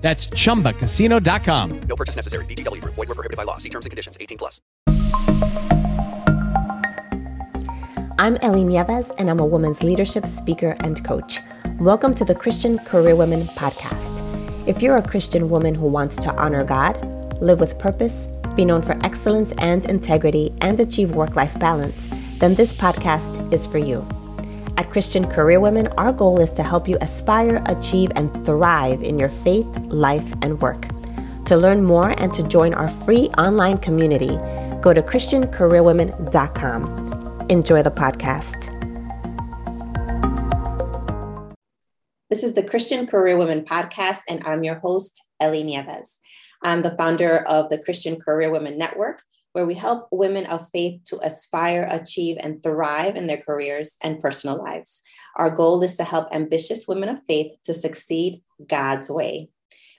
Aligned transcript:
That's 0.00 0.28
chumbacasino.com. 0.28 1.80
No 1.82 1.96
purchase 1.96 2.16
necessary. 2.16 2.44
VGW 2.46 2.80
Group. 2.80 2.94
Void 2.94 3.08
were 3.08 3.14
prohibited 3.14 3.36
by 3.36 3.44
law. 3.44 3.58
See 3.58 3.68
terms 3.68 3.86
and 3.86 3.90
conditions. 3.90 4.16
18 4.20 4.38
plus. 4.38 4.60
I'm 8.18 8.36
Ellie 8.42 8.64
Nieves, 8.64 9.10
and 9.18 9.30
I'm 9.30 9.40
a 9.40 9.46
women's 9.46 9.82
leadership 9.82 10.26
speaker 10.26 10.74
and 10.80 11.02
coach. 11.04 11.40
Welcome 11.78 12.14
to 12.16 12.24
the 12.24 12.34
Christian 12.34 12.78
Career 12.80 13.16
Women 13.16 13.46
podcast. 13.48 14.26
If 14.66 14.82
you're 14.82 14.98
a 14.98 15.02
Christian 15.02 15.48
woman 15.48 15.74
who 15.74 15.86
wants 15.86 16.16
to 16.16 16.34
honor 16.34 16.62
God, 16.64 17.02
live 17.40 17.60
with 17.60 17.78
purpose, 17.78 18.26
be 18.56 18.66
known 18.66 18.82
for 18.82 18.94
excellence 19.04 19.52
and 19.58 19.88
integrity, 19.88 20.52
and 20.60 20.78
achieve 20.80 21.12
work 21.12 21.34
life 21.34 21.58
balance, 21.58 22.08
then 22.38 22.54
this 22.54 22.74
podcast 22.74 23.50
is 23.54 23.66
for 23.66 23.78
you. 23.78 24.06
At 24.80 24.88
Christian 24.88 25.28
Career 25.28 25.60
Women, 25.60 25.88
our 25.98 26.10
goal 26.10 26.40
is 26.40 26.52
to 26.52 26.62
help 26.62 26.88
you 26.88 26.96
aspire, 27.02 27.62
achieve, 27.66 28.08
and 28.16 28.32
thrive 28.46 29.02
in 29.02 29.18
your 29.18 29.28
faith, 29.28 29.68
life, 29.88 30.32
and 30.40 30.58
work. 30.62 30.86
To 31.44 31.58
learn 31.58 31.84
more 31.84 32.18
and 32.18 32.32
to 32.32 32.42
join 32.42 32.72
our 32.72 32.88
free 32.88 33.28
online 33.36 33.76
community, 33.76 34.38
go 34.80 34.94
to 34.94 35.02
ChristianCareerWomen.com. 35.02 37.46
Enjoy 37.50 37.82
the 37.82 37.90
podcast. 37.90 38.70
This 42.30 42.42
is 42.42 42.54
the 42.54 42.62
Christian 42.62 43.06
Career 43.06 43.36
Women 43.36 43.66
podcast, 43.66 44.20
and 44.30 44.42
I'm 44.46 44.64
your 44.64 44.76
host, 44.76 45.20
Ellie 45.40 45.62
Nieves. 45.62 46.18
I'm 46.62 46.80
the 46.80 46.96
founder 46.96 47.44
of 47.46 47.68
the 47.68 47.76
Christian 47.76 48.18
Career 48.18 48.50
Women 48.50 48.78
Network, 48.78 49.20
where 49.52 49.66
we 49.66 49.74
help 49.74 50.08
women 50.10 50.46
of 50.46 50.68
faith 50.72 51.02
to 51.04 51.18
aspire, 51.24 51.86
achieve, 51.90 52.36
and 52.40 52.62
thrive 52.62 53.16
in 53.16 53.26
their 53.26 53.36
careers 53.36 53.96
and 54.02 54.20
personal 54.20 54.58
lives. 54.58 55.00
Our 55.36 55.50
goal 55.50 55.82
is 55.82 55.96
to 55.96 56.04
help 56.04 56.28
ambitious 56.32 56.86
women 56.86 57.08
of 57.08 57.18
faith 57.26 57.56
to 57.64 57.74
succeed 57.74 58.42
God's 58.66 59.10
way. 59.10 59.48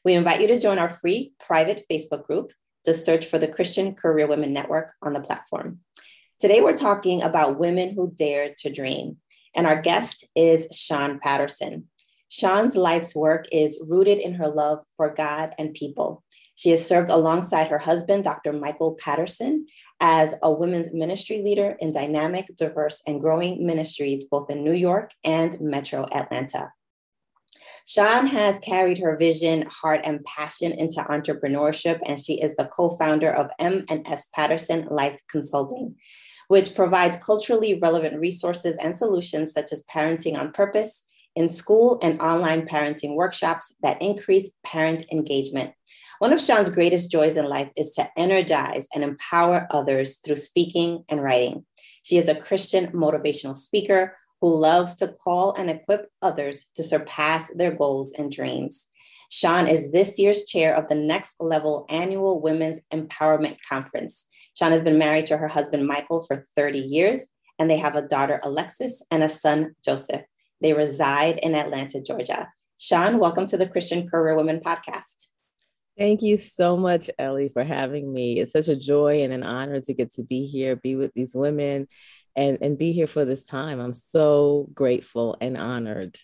We 0.04 0.14
invite 0.14 0.42
you 0.42 0.48
to 0.48 0.60
join 0.60 0.80
our 0.80 0.90
free 0.90 1.34
private 1.40 1.86
Facebook 1.92 2.24
group 2.24 2.54
to 2.86 2.94
search 2.94 3.26
for 3.28 3.38
the 3.38 3.48
Christian 3.48 3.94
Career 3.94 4.28
Women 4.28 4.54
Network 4.54 4.94
on 5.02 5.14
the 5.14 5.22
platform. 5.22 5.80
Today, 6.40 6.62
we're 6.62 6.74
talking 6.74 7.22
about 7.22 7.60
women 7.60 7.94
who 7.94 8.12
dare 8.12 8.56
to 8.60 8.72
dream, 8.72 9.18
and 9.56 9.68
our 9.68 9.80
guest 9.80 10.26
is 10.36 10.76
Sean 10.76 11.20
Patterson. 11.20 11.88
Sean's 12.30 12.76
life's 12.76 13.14
work 13.14 13.46
is 13.52 13.86
rooted 13.90 14.18
in 14.18 14.34
her 14.36 14.48
love 14.48 14.80
for 14.98 15.14
God 15.14 15.54
and 15.60 15.74
people. 15.74 16.24
She 16.62 16.70
has 16.70 16.88
served 16.88 17.10
alongside 17.10 17.70
her 17.70 17.80
husband, 17.80 18.24
Dr. 18.24 18.54
Michael 18.54 18.94
Patterson, 18.94 19.66
as 20.00 20.36
a 20.44 20.52
women's 20.52 20.94
ministry 20.94 21.42
leader 21.42 21.76
in 21.80 21.92
dynamic, 21.92 22.56
diverse, 22.56 23.02
and 23.08 23.20
growing 23.20 23.66
ministries 23.66 24.26
both 24.26 24.48
in 24.52 24.64
New 24.64 24.74
York 24.74 25.10
and 25.24 25.60
Metro 25.60 26.06
Atlanta. 26.12 26.72
Shawn 27.88 28.28
has 28.28 28.60
carried 28.60 29.00
her 29.00 29.18
vision, 29.18 29.66
heart, 29.72 30.02
and 30.04 30.24
passion 30.26 30.72
into 30.74 31.02
entrepreneurship, 31.02 32.00
and 32.06 32.20
she 32.20 32.40
is 32.40 32.56
the 32.56 32.66
co-founder 32.66 33.32
of 33.32 33.50
M&S 33.58 34.28
Patterson 34.32 34.86
Life 34.92 35.20
Consulting, 35.32 35.96
which 36.48 36.76
provides 36.76 37.18
culturally 37.18 37.80
relevant 37.80 38.20
resources 38.20 38.78
and 38.78 38.96
solutions 38.96 39.52
such 39.52 39.74
as 39.74 39.84
parenting 39.92 40.38
on 40.38 40.52
purpose, 40.52 41.06
in 41.36 41.48
school 41.48 41.98
and 42.04 42.22
online 42.22 42.68
parenting 42.68 43.16
workshops 43.16 43.74
that 43.82 44.02
increase 44.02 44.52
parent 44.64 45.06
engagement. 45.12 45.74
One 46.22 46.34
of 46.34 46.40
Shawn's 46.40 46.70
greatest 46.70 47.10
joys 47.10 47.36
in 47.36 47.46
life 47.46 47.72
is 47.76 47.96
to 47.96 48.08
energize 48.16 48.88
and 48.94 49.04
empower 49.04 49.66
others 49.72 50.18
through 50.18 50.36
speaking 50.36 51.04
and 51.10 51.20
writing. 51.20 51.66
She 52.04 52.18
is 52.18 52.30
a 52.30 52.36
Christian 52.36 52.92
motivational 52.92 53.58
speaker 53.58 54.16
who 54.40 54.56
loves 54.56 54.94
to 54.98 55.08
call 55.08 55.56
and 55.56 55.68
equip 55.68 56.12
others 56.22 56.70
to 56.76 56.84
surpass 56.84 57.52
their 57.56 57.72
goals 57.72 58.14
and 58.20 58.32
dreams. 58.32 58.86
Shawn 59.32 59.68
is 59.68 59.92
this 59.92 60.20
year's 60.20 60.46
chair 60.46 60.76
of 60.76 60.88
the 60.88 60.94
Next 60.94 61.38
Level 61.40 61.88
Annual 61.90 62.40
Women's 62.40 62.82
Empowerment 62.94 63.58
Conference. 63.68 64.28
Shawn 64.56 64.74
has 64.74 64.84
been 64.84 65.00
married 65.00 65.26
to 65.26 65.38
her 65.38 65.48
husband, 65.48 65.88
Michael, 65.88 66.24
for 66.28 66.46
30 66.56 66.78
years, 66.78 67.30
and 67.58 67.68
they 67.68 67.78
have 67.78 67.96
a 67.96 68.08
daughter, 68.08 68.40
Alexis, 68.44 69.04
and 69.10 69.24
a 69.24 69.30
son, 69.30 69.76
Joseph. 69.84 70.22
They 70.62 70.74
reside 70.74 71.40
in 71.42 71.56
Atlanta, 71.56 72.00
Georgia. 72.00 72.48
Shawn, 72.80 73.18
welcome 73.18 73.48
to 73.48 73.58
the 73.58 73.68
Christian 73.68 74.08
Career 74.08 74.36
Women 74.36 74.60
podcast. 74.60 75.30
Thank 76.02 76.24
you 76.24 76.40
so 76.40 76.78
much, 76.78 77.12
Ellie, 77.20 77.50
for 77.50 77.64
having 77.64 78.12
me. 78.12 78.40
It's 78.40 78.54
such 78.54 78.70
a 78.70 78.76
joy 78.76 79.22
and 79.22 79.32
an 79.32 79.44
honor 79.44 79.82
to 79.82 79.94
get 79.94 80.12
to 80.14 80.24
be 80.24 80.48
here, 80.48 80.76
be 80.76 80.96
with 80.96 81.14
these 81.14 81.36
women, 81.36 81.88
and, 82.36 82.58
and 82.60 82.76
be 82.76 82.92
here 82.92 83.06
for 83.06 83.24
this 83.24 83.44
time. 83.44 83.80
I'm 83.80 83.94
so 83.94 84.68
grateful 84.74 85.38
and 85.40 85.56
honored. 85.56 86.18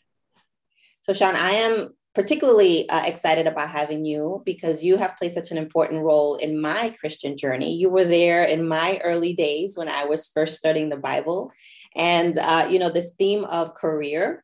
So, 1.02 1.14
Sean, 1.14 1.36
I 1.36 1.52
am 1.52 1.90
particularly 2.16 2.90
uh, 2.90 3.04
excited 3.06 3.46
about 3.46 3.70
having 3.70 4.04
you 4.04 4.42
because 4.48 4.84
you 4.84 4.98
have 4.98 5.16
played 5.16 5.34
such 5.34 5.52
an 5.52 5.60
important 5.60 6.04
role 6.04 6.38
in 6.38 6.60
my 6.60 6.90
Christian 7.00 7.38
journey. 7.38 7.76
You 7.76 7.92
were 7.92 8.04
there 8.04 8.46
in 8.46 8.68
my 8.68 9.00
early 9.04 9.36
days 9.36 9.78
when 9.78 9.90
I 9.90 10.06
was 10.06 10.28
first 10.30 10.58
studying 10.58 10.90
the 10.90 10.98
Bible. 10.98 11.52
And, 11.96 12.36
uh, 12.40 12.68
you 12.68 12.80
know, 12.80 12.90
this 12.90 13.12
theme 13.20 13.44
of 13.44 13.76
career 13.76 14.44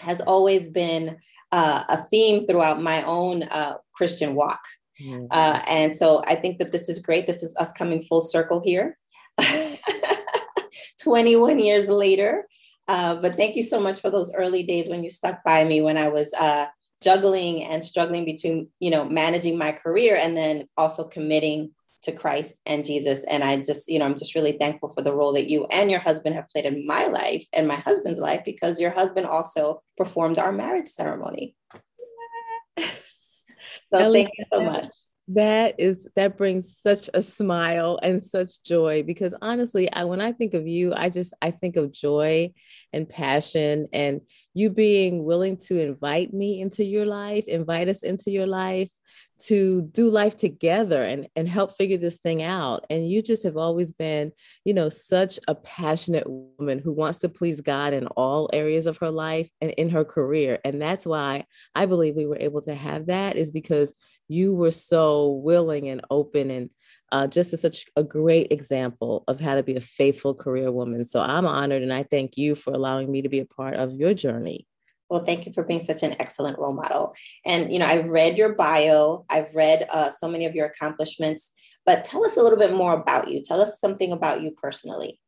has 0.00 0.20
always 0.20 0.66
been 0.66 1.18
uh, 1.52 1.84
a 1.88 2.04
theme 2.10 2.46
throughout 2.46 2.82
my 2.82 3.02
own 3.02 3.42
uh, 3.44 3.76
Christian 3.92 4.34
walk. 4.34 4.60
Mm-hmm. 5.00 5.26
Uh, 5.30 5.60
and 5.68 5.96
so 5.96 6.22
I 6.26 6.34
think 6.34 6.58
that 6.58 6.72
this 6.72 6.88
is 6.88 7.00
great. 7.00 7.26
This 7.26 7.42
is 7.42 7.54
us 7.56 7.72
coming 7.72 8.02
full 8.02 8.20
circle 8.20 8.62
here, 8.64 8.98
21 11.02 11.58
years 11.58 11.88
later. 11.88 12.46
Uh, 12.88 13.16
but 13.16 13.36
thank 13.36 13.56
you 13.56 13.62
so 13.62 13.80
much 13.80 14.00
for 14.00 14.10
those 14.10 14.32
early 14.34 14.62
days 14.62 14.88
when 14.88 15.02
you 15.02 15.10
stuck 15.10 15.42
by 15.44 15.64
me 15.64 15.80
when 15.80 15.96
I 15.96 16.08
was 16.08 16.32
uh, 16.34 16.66
juggling 17.02 17.64
and 17.64 17.84
struggling 17.84 18.24
between, 18.24 18.68
you 18.78 18.90
know, 18.90 19.04
managing 19.04 19.58
my 19.58 19.72
career 19.72 20.16
and 20.20 20.36
then 20.36 20.66
also 20.76 21.04
committing 21.04 21.72
to 22.06 22.12
Christ 22.12 22.60
and 22.66 22.84
Jesus. 22.84 23.24
And 23.28 23.44
I 23.44 23.58
just, 23.58 23.88
you 23.88 23.98
know, 23.98 24.06
I'm 24.06 24.18
just 24.18 24.34
really 24.34 24.56
thankful 24.58 24.88
for 24.88 25.02
the 25.02 25.14
role 25.14 25.34
that 25.34 25.50
you 25.50 25.66
and 25.66 25.90
your 25.90 26.00
husband 26.00 26.34
have 26.34 26.48
played 26.48 26.64
in 26.64 26.86
my 26.86 27.06
life 27.06 27.46
and 27.52 27.68
my 27.68 27.76
husband's 27.76 28.18
life 28.18 28.42
because 28.44 28.80
your 28.80 28.90
husband 28.90 29.26
also 29.26 29.82
performed 29.96 30.38
our 30.38 30.52
marriage 30.52 30.88
ceremony. 30.88 31.54
So 33.92 33.98
Ellie, 34.00 34.24
thank 34.24 34.34
you 34.38 34.44
so 34.52 34.60
much. 34.62 34.88
That 35.28 35.74
is 35.78 36.08
that 36.14 36.38
brings 36.38 36.78
such 36.78 37.10
a 37.12 37.20
smile 37.20 37.98
and 38.02 38.22
such 38.22 38.62
joy 38.62 39.02
because 39.02 39.34
honestly, 39.42 39.92
I 39.92 40.04
when 40.04 40.20
I 40.20 40.32
think 40.32 40.54
of 40.54 40.66
you, 40.68 40.94
I 40.94 41.08
just 41.08 41.34
I 41.42 41.50
think 41.50 41.76
of 41.76 41.92
joy 41.92 42.52
and 42.92 43.08
passion 43.08 43.88
and 43.92 44.20
you 44.54 44.70
being 44.70 45.24
willing 45.24 45.56
to 45.68 45.80
invite 45.80 46.32
me 46.32 46.60
into 46.60 46.84
your 46.84 47.06
life, 47.06 47.46
invite 47.48 47.88
us 47.88 48.02
into 48.02 48.30
your 48.30 48.46
life 48.46 48.90
to 49.38 49.82
do 49.92 50.08
life 50.08 50.36
together 50.36 51.04
and, 51.04 51.28
and 51.36 51.48
help 51.48 51.76
figure 51.76 51.98
this 51.98 52.18
thing 52.18 52.42
out. 52.42 52.86
And 52.90 53.08
you 53.08 53.22
just 53.22 53.42
have 53.42 53.56
always 53.56 53.92
been, 53.92 54.32
you 54.64 54.72
know, 54.72 54.88
such 54.88 55.38
a 55.48 55.54
passionate 55.54 56.26
woman 56.28 56.78
who 56.78 56.92
wants 56.92 57.18
to 57.18 57.28
please 57.28 57.60
God 57.60 57.92
in 57.92 58.06
all 58.08 58.48
areas 58.52 58.86
of 58.86 58.98
her 58.98 59.10
life 59.10 59.48
and 59.60 59.70
in 59.72 59.90
her 59.90 60.04
career. 60.04 60.58
And 60.64 60.80
that's 60.80 61.04
why 61.04 61.44
I 61.74 61.86
believe 61.86 62.14
we 62.14 62.26
were 62.26 62.38
able 62.40 62.62
to 62.62 62.74
have 62.74 63.06
that 63.06 63.36
is 63.36 63.50
because 63.50 63.92
you 64.28 64.54
were 64.54 64.70
so 64.70 65.28
willing 65.28 65.88
and 65.88 66.00
open 66.10 66.50
and 66.50 66.70
uh, 67.12 67.26
just 67.26 67.56
such 67.56 67.86
a 67.96 68.02
great 68.02 68.50
example 68.50 69.24
of 69.28 69.38
how 69.38 69.54
to 69.54 69.62
be 69.62 69.76
a 69.76 69.80
faithful 69.80 70.34
career 70.34 70.72
woman. 70.72 71.04
So 71.04 71.20
I'm 71.20 71.46
honored 71.46 71.82
and 71.82 71.92
I 71.92 72.02
thank 72.02 72.36
you 72.36 72.54
for 72.54 72.72
allowing 72.72 73.10
me 73.10 73.22
to 73.22 73.28
be 73.28 73.40
a 73.40 73.46
part 73.46 73.74
of 73.74 73.92
your 73.92 74.14
journey. 74.14 74.66
Well, 75.08 75.24
thank 75.24 75.46
you 75.46 75.52
for 75.52 75.62
being 75.62 75.80
such 75.80 76.02
an 76.02 76.16
excellent 76.20 76.58
role 76.58 76.74
model. 76.74 77.14
And, 77.44 77.72
you 77.72 77.78
know, 77.78 77.86
I've 77.86 78.08
read 78.08 78.36
your 78.36 78.54
bio, 78.54 79.24
I've 79.30 79.54
read 79.54 79.86
uh, 79.90 80.10
so 80.10 80.28
many 80.28 80.46
of 80.46 80.54
your 80.54 80.66
accomplishments, 80.66 81.52
but 81.84 82.04
tell 82.04 82.24
us 82.24 82.36
a 82.36 82.42
little 82.42 82.58
bit 82.58 82.74
more 82.74 82.94
about 82.94 83.30
you. 83.30 83.42
Tell 83.42 83.60
us 83.60 83.78
something 83.80 84.12
about 84.12 84.42
you 84.42 84.50
personally. 84.50 85.20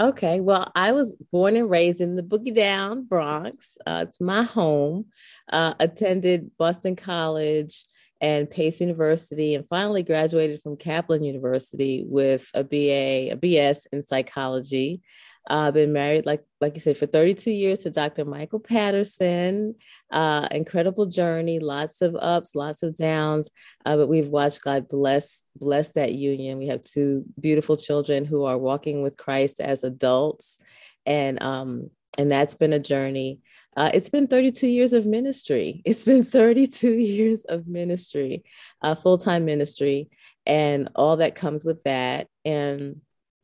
Okay. 0.00 0.38
Well, 0.40 0.70
I 0.76 0.92
was 0.92 1.14
born 1.32 1.56
and 1.56 1.68
raised 1.68 2.00
in 2.00 2.14
the 2.14 2.22
Boogie 2.22 2.54
Down 2.54 3.04
Bronx. 3.04 3.76
Uh, 3.84 4.04
it's 4.08 4.20
my 4.20 4.44
home. 4.44 5.06
Uh, 5.52 5.74
attended 5.80 6.52
Boston 6.56 6.94
College 6.94 7.84
and 8.20 8.50
Pace 8.50 8.80
University, 8.80 9.54
and 9.54 9.66
finally 9.68 10.02
graduated 10.02 10.60
from 10.60 10.76
Kaplan 10.76 11.22
University 11.22 12.04
with 12.06 12.48
a 12.54 12.64
BA, 12.64 13.32
a 13.32 13.36
BS 13.36 13.86
in 13.92 14.06
psychology. 14.06 15.02
I've 15.50 15.68
uh, 15.68 15.70
been 15.72 15.94
married, 15.94 16.26
like 16.26 16.44
like 16.60 16.74
you 16.74 16.80
said, 16.82 16.98
for 16.98 17.06
32 17.06 17.50
years 17.50 17.80
to 17.80 17.90
Dr. 17.90 18.26
Michael 18.26 18.60
Patterson. 18.60 19.74
Uh, 20.10 20.46
incredible 20.50 21.06
journey, 21.06 21.58
lots 21.58 22.02
of 22.02 22.14
ups, 22.16 22.54
lots 22.54 22.82
of 22.82 22.94
downs. 22.94 23.48
Uh, 23.86 23.96
but 23.96 24.08
we've 24.08 24.28
watched 24.28 24.62
God 24.62 24.88
bless 24.88 25.42
bless 25.56 25.88
that 25.92 26.12
union. 26.12 26.58
We 26.58 26.66
have 26.66 26.84
two 26.84 27.24
beautiful 27.40 27.78
children 27.78 28.26
who 28.26 28.44
are 28.44 28.58
walking 28.58 29.02
with 29.02 29.16
Christ 29.16 29.58
as 29.60 29.84
adults, 29.84 30.60
and 31.06 31.42
um, 31.42 31.90
and 32.18 32.30
that's 32.30 32.54
been 32.54 32.74
a 32.74 32.78
journey. 32.78 33.40
Uh, 33.74 33.90
it's 33.94 34.10
been 34.10 34.26
32 34.26 34.66
years 34.66 34.92
of 34.92 35.06
ministry. 35.06 35.80
It's 35.86 36.04
been 36.04 36.24
32 36.24 36.90
years 36.90 37.44
of 37.44 37.66
ministry, 37.66 38.44
uh, 38.82 38.94
full 38.96 39.16
time 39.16 39.46
ministry, 39.46 40.10
and 40.44 40.90
all 40.94 41.16
that 41.18 41.36
comes 41.36 41.64
with 41.64 41.82
that. 41.84 42.26
And 42.44 43.00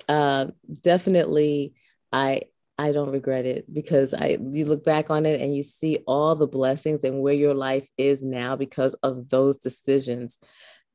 uh, 0.07 0.49
definitely 0.83 1.73
I 2.15 2.43
I 2.79 2.93
don't 2.93 3.11
regret 3.11 3.45
it 3.45 3.73
because 3.73 4.15
I 4.15 4.39
you 4.41 4.65
look 4.65 4.85
back 4.85 5.11
on 5.11 5.27
it 5.27 5.41
and 5.41 5.55
you 5.55 5.63
see 5.65 5.99
all 6.07 6.37
the 6.37 6.47
blessings 6.47 7.03
and 7.05 7.21
where 7.21 7.35
your 7.35 7.55
life 7.55 7.89
is 7.99 8.23
now 8.23 8.57
because 8.57 8.95
of 9.03 9.29
those 9.29 9.57
decisions 9.57 10.39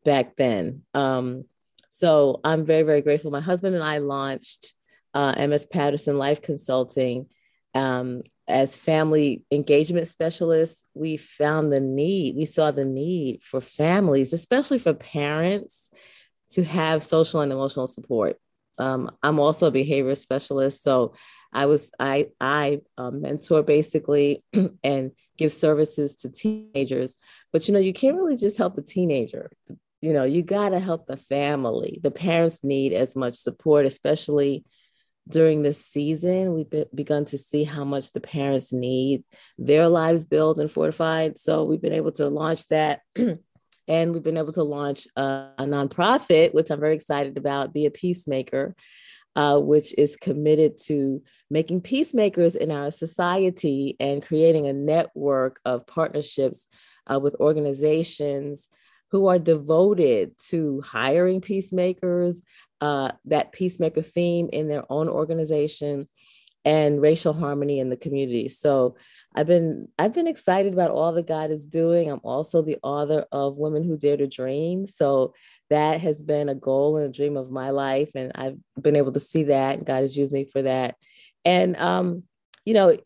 back 0.05 0.37
then. 0.37 0.83
Um, 0.93 1.43
so 1.89 2.39
I'm 2.43 2.65
very 2.65 2.83
very 2.83 3.01
grateful. 3.01 3.31
My 3.31 3.41
husband 3.41 3.75
and 3.75 3.83
I 3.83 3.97
launched 3.97 4.73
uh, 5.13 5.45
MS 5.45 5.65
Patterson 5.65 6.17
Life 6.17 6.41
Consulting 6.41 7.27
um, 7.75 8.21
as 8.47 8.77
family 8.77 9.43
engagement 9.51 10.07
specialists. 10.07 10.85
We 10.93 11.17
found 11.17 11.73
the 11.73 11.81
need. 11.81 12.37
We 12.37 12.45
saw 12.45 12.71
the 12.71 12.85
need 12.85 13.43
for 13.43 13.59
families, 13.59 14.31
especially 14.31 14.79
for 14.79 14.93
parents, 14.93 15.89
to 16.51 16.63
have 16.63 17.03
social 17.03 17.41
and 17.41 17.51
emotional 17.51 17.87
support 17.87 18.39
um, 18.79 19.11
I'm 19.21 19.39
also 19.39 19.67
a 19.67 19.71
behavior 19.71 20.15
specialist, 20.15 20.81
so 20.83 21.13
I 21.53 21.65
was 21.65 21.91
I 21.99 22.29
I 22.39 22.81
uh, 22.97 23.11
mentor 23.11 23.63
basically 23.63 24.43
and 24.83 25.11
give 25.37 25.53
services 25.53 26.15
to 26.17 26.29
teenagers. 26.29 27.15
But 27.51 27.67
you 27.67 27.73
know, 27.73 27.79
you 27.79 27.93
can't 27.93 28.17
really 28.17 28.37
just 28.37 28.57
help 28.57 28.75
the 28.75 28.81
teenager. 28.81 29.51
You 30.01 30.13
know, 30.13 30.23
you 30.23 30.43
got 30.43 30.69
to 30.69 30.79
help 30.79 31.07
the 31.07 31.17
family. 31.17 31.99
The 32.01 32.11
parents 32.11 32.63
need 32.63 32.93
as 32.93 33.15
much 33.15 33.35
support, 33.35 33.85
especially 33.85 34.63
during 35.27 35.61
this 35.61 35.85
season. 35.85 36.53
We've 36.53 36.69
be- 36.69 36.85
begun 36.93 37.25
to 37.25 37.37
see 37.37 37.63
how 37.63 37.83
much 37.83 38.11
the 38.11 38.21
parents 38.21 38.71
need 38.71 39.23
their 39.57 39.87
lives 39.87 40.25
built 40.25 40.57
and 40.57 40.71
fortified. 40.71 41.37
So 41.37 41.65
we've 41.65 41.81
been 41.81 41.93
able 41.93 42.13
to 42.13 42.29
launch 42.29 42.65
that 42.67 43.01
And 43.89 44.13
we've 44.13 44.23
been 44.23 44.37
able 44.37 44.53
to 44.53 44.63
launch 44.63 45.07
a, 45.17 45.49
a 45.57 45.65
nonprofit, 45.65 46.53
which 46.53 46.69
I'm 46.69 46.79
very 46.79 46.95
excited 46.95 47.35
about, 47.37 47.73
Be 47.73 47.87
a 47.87 47.91
Peacemaker, 47.91 48.75
uh, 49.35 49.59
which 49.59 49.93
is 49.97 50.15
committed 50.15 50.77
to 50.85 51.23
making 51.49 51.81
peacemakers 51.81 52.55
in 52.55 52.71
our 52.71 52.91
society 52.91 53.97
and 53.99 54.25
creating 54.25 54.67
a 54.67 54.73
network 54.73 55.59
of 55.65 55.87
partnerships 55.87 56.67
uh, 57.11 57.19
with 57.19 57.35
organizations 57.39 58.69
who 59.11 59.27
are 59.27 59.39
devoted 59.39 60.37
to 60.37 60.81
hiring 60.81 61.41
peacemakers, 61.41 62.41
uh, 62.81 63.11
that 63.25 63.51
peacemaker 63.51 64.03
theme 64.03 64.49
in 64.53 64.67
their 64.67 64.83
own 64.91 65.09
organization, 65.09 66.05
and 66.63 67.01
racial 67.01 67.33
harmony 67.33 67.79
in 67.79 67.89
the 67.89 67.97
community. 67.97 68.49
So 68.49 68.95
I've 69.35 69.47
been 69.47 69.87
I've 69.97 70.13
been 70.13 70.27
excited 70.27 70.73
about 70.73 70.91
all 70.91 71.11
that 71.13 71.27
God 71.27 71.51
is 71.51 71.65
doing. 71.67 72.09
I'm 72.09 72.21
also 72.23 72.61
the 72.61 72.77
author 72.81 73.25
of 73.31 73.57
Women 73.57 73.83
Who 73.83 73.97
Dare 73.97 74.17
to 74.17 74.27
Dream. 74.27 74.87
So 74.87 75.33
that 75.69 76.01
has 76.01 76.23
been 76.23 76.49
a 76.49 76.55
goal 76.55 76.97
and 76.97 77.05
a 77.05 77.15
dream 77.15 77.37
of 77.37 77.51
my 77.51 77.69
life. 77.69 78.11
And 78.15 78.31
I've 78.33 78.57
been 78.81 78.95
able 78.95 79.13
to 79.13 79.19
see 79.19 79.43
that. 79.43 79.77
And 79.77 79.85
God 79.85 80.01
has 80.01 80.17
used 80.17 80.31
me 80.31 80.45
for 80.45 80.63
that. 80.63 80.95
And 81.45 81.75
um, 81.77 82.23
you 82.65 82.73
know, 82.73 82.89
it 82.89 83.03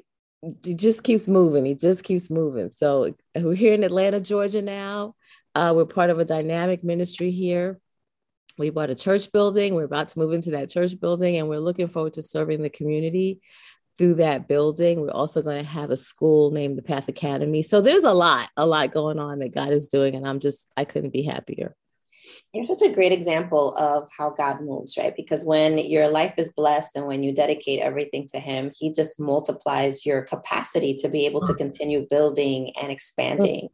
just 0.76 1.04
keeps 1.04 1.28
moving. 1.28 1.66
He 1.66 1.76
just 1.76 2.04
keeps 2.04 2.30
moving. 2.30 2.70
So 2.70 3.14
we're 3.36 3.56
here 3.56 3.74
in 3.74 3.84
Atlanta, 3.84 4.20
Georgia 4.20 4.62
now. 4.62 5.16
Uh, 5.56 5.74
we're 5.76 5.86
part 5.86 6.10
of 6.10 6.20
a 6.20 6.26
dynamic 6.26 6.84
ministry 6.84 7.32
here. 7.32 7.80
We 8.58 8.70
bought 8.70 8.90
a 8.90 8.96
church 8.96 9.32
building. 9.32 9.76
We're 9.76 9.84
about 9.84 10.10
to 10.10 10.20
move 10.20 10.34
into 10.34 10.52
that 10.52 10.70
church 10.70 11.00
building, 11.00 11.38
and 11.38 11.50
we're 11.50 11.60
looking 11.60 11.88
forward 11.88 12.14
to 12.14 12.22
serving 12.22 12.62
the 12.62 12.70
community 12.70 13.42
through 13.98 14.16
that 14.16 14.48
building. 14.48 15.02
We're 15.02 15.12
also 15.12 15.42
going 15.42 15.64
to 15.64 15.70
have 15.70 15.92
a 15.92 15.98
school 15.98 16.52
named 16.52 16.78
the 16.78 16.82
Path 16.82 17.08
Academy. 17.08 17.64
So 17.64 17.82
there's 17.82 18.04
a 18.04 18.14
lot, 18.14 18.50
a 18.58 18.66
lot 18.66 18.92
going 18.92 19.20
on 19.20 19.40
that 19.40 19.54
God 19.54 19.72
is 19.72 19.88
doing. 19.88 20.16
And 20.16 20.28
I'm 20.28 20.40
just, 20.40 20.66
I 20.76 20.86
couldn't 20.86 21.14
be 21.14 21.24
happier. 21.24 21.76
You're 22.54 22.66
such 22.66 22.90
a 22.90 22.94
great 22.94 23.12
example 23.12 23.76
of 23.76 24.08
how 24.18 24.30
God 24.30 24.62
moves, 24.62 24.98
right? 24.98 25.14
Because 25.16 25.46
when 25.46 25.78
your 25.78 26.08
life 26.08 26.34
is 26.38 26.54
blessed 26.54 26.96
and 26.96 27.06
when 27.06 27.22
you 27.22 27.34
dedicate 27.34 27.82
everything 27.82 28.28
to 28.30 28.40
Him, 28.40 28.72
He 28.78 28.92
just 28.92 29.20
multiplies 29.20 30.06
your 30.06 30.22
capacity 30.22 30.96
to 31.02 31.10
be 31.10 31.26
able 31.26 31.42
to 31.42 31.54
mm. 31.54 31.58
continue 31.58 32.08
building 32.10 32.72
and 32.82 32.92
expanding. 32.92 33.68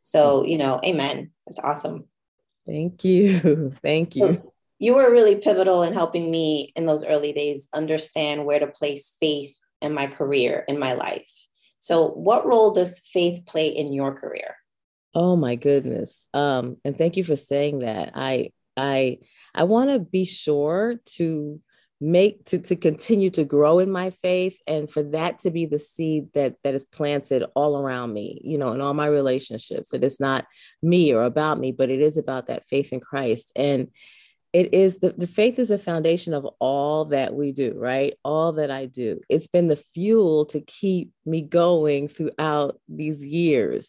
So, 0.00 0.44
you 0.44 0.58
know, 0.58 0.80
amen. 0.84 1.32
It's 1.48 1.58
awesome. 1.58 2.04
Thank 2.66 3.04
you. 3.04 3.74
Thank 3.82 4.14
you 4.14 4.52
you 4.78 4.94
were 4.94 5.10
really 5.10 5.36
pivotal 5.36 5.82
in 5.82 5.92
helping 5.92 6.30
me 6.30 6.72
in 6.76 6.86
those 6.86 7.04
early 7.04 7.32
days 7.32 7.68
understand 7.74 8.44
where 8.44 8.60
to 8.60 8.68
place 8.68 9.16
faith 9.18 9.57
in 9.80 9.94
my 9.94 10.06
career, 10.06 10.64
in 10.68 10.78
my 10.78 10.92
life. 10.92 11.30
So, 11.78 12.08
what 12.08 12.46
role 12.46 12.72
does 12.72 13.00
faith 13.00 13.46
play 13.46 13.68
in 13.68 13.92
your 13.92 14.14
career? 14.14 14.56
Oh 15.14 15.36
my 15.36 15.54
goodness. 15.54 16.26
Um, 16.34 16.76
and 16.84 16.96
thank 16.96 17.16
you 17.16 17.24
for 17.24 17.36
saying 17.36 17.80
that. 17.80 18.12
I 18.14 18.50
I 18.76 19.18
I 19.54 19.64
want 19.64 19.90
to 19.90 19.98
be 19.98 20.24
sure 20.24 20.96
to 21.16 21.60
make 22.00 22.44
to, 22.44 22.58
to 22.58 22.76
continue 22.76 23.30
to 23.30 23.44
grow 23.44 23.80
in 23.80 23.90
my 23.90 24.10
faith 24.10 24.56
and 24.68 24.88
for 24.88 25.02
that 25.02 25.40
to 25.40 25.50
be 25.50 25.66
the 25.66 25.78
seed 25.78 26.28
that 26.32 26.54
that 26.62 26.74
is 26.74 26.84
planted 26.84 27.44
all 27.56 27.76
around 27.76 28.12
me 28.12 28.40
you 28.44 28.56
know 28.56 28.70
in 28.70 28.80
all 28.80 28.94
my 28.94 29.06
relationships 29.06 29.88
that 29.88 30.04
it 30.04 30.06
is 30.06 30.20
not 30.20 30.46
me 30.80 31.12
or 31.12 31.24
about 31.24 31.58
me 31.58 31.72
but 31.72 31.90
it 31.90 32.00
is 32.00 32.16
about 32.16 32.46
that 32.46 32.64
faith 32.66 32.92
in 32.92 33.00
christ 33.00 33.50
and 33.56 33.88
it 34.52 34.72
is 34.72 34.98
the, 34.98 35.14
the 35.16 35.26
faith 35.26 35.58
is 35.58 35.70
a 35.70 35.78
foundation 35.78 36.32
of 36.34 36.46
all 36.58 37.06
that 37.06 37.34
we 37.34 37.52
do 37.52 37.74
right? 37.76 38.14
All 38.24 38.52
that 38.54 38.70
i 38.70 38.86
do. 38.86 39.20
It's 39.28 39.46
been 39.46 39.68
the 39.68 39.76
fuel 39.76 40.46
to 40.46 40.60
keep 40.60 41.12
me 41.26 41.42
going 41.42 42.08
throughout 42.08 42.80
these 42.88 43.24
years. 43.24 43.88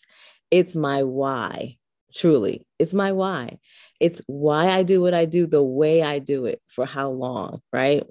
It's 0.52 0.76
my 0.76 1.04
why 1.04 1.78
truly. 2.14 2.66
It's 2.80 2.94
my 2.94 3.12
why. 3.12 3.60
It's 4.00 4.22
why 4.28 4.70
i 4.72 4.84
do 4.84 5.02
what 5.02 5.14
i 5.14 5.26
do 5.26 5.46
the 5.46 5.64
way 5.64 6.02
i 6.02 6.20
do 6.20 6.46
it 6.46 6.62
for 6.68 6.86
how 6.86 7.10
long 7.10 7.62
right? 7.72 8.04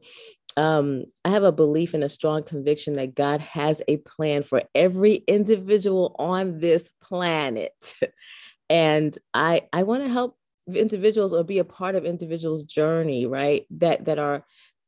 Um, 0.56 1.04
I 1.24 1.28
have 1.28 1.44
a 1.44 1.52
belief 1.52 1.94
and 1.94 2.02
a 2.02 2.08
strong 2.08 2.42
conviction 2.42 2.94
that 2.94 3.14
God 3.14 3.40
has 3.40 3.80
a 3.86 3.98
plan 3.98 4.42
for 4.42 4.64
every 4.74 5.14
individual 5.28 6.16
on 6.18 6.58
this 6.58 6.90
planet. 7.00 7.94
and 8.70 9.16
I, 9.32 9.62
I 9.72 9.84
want 9.84 10.02
to 10.02 10.10
help 10.10 10.36
individuals 10.74 11.32
or 11.32 11.44
be 11.44 11.58
a 11.58 11.64
part 11.64 11.94
of 11.94 12.04
individuals 12.04 12.64
journey 12.64 13.26
right 13.26 13.66
that 13.70 14.04
that 14.04 14.18
are 14.18 14.44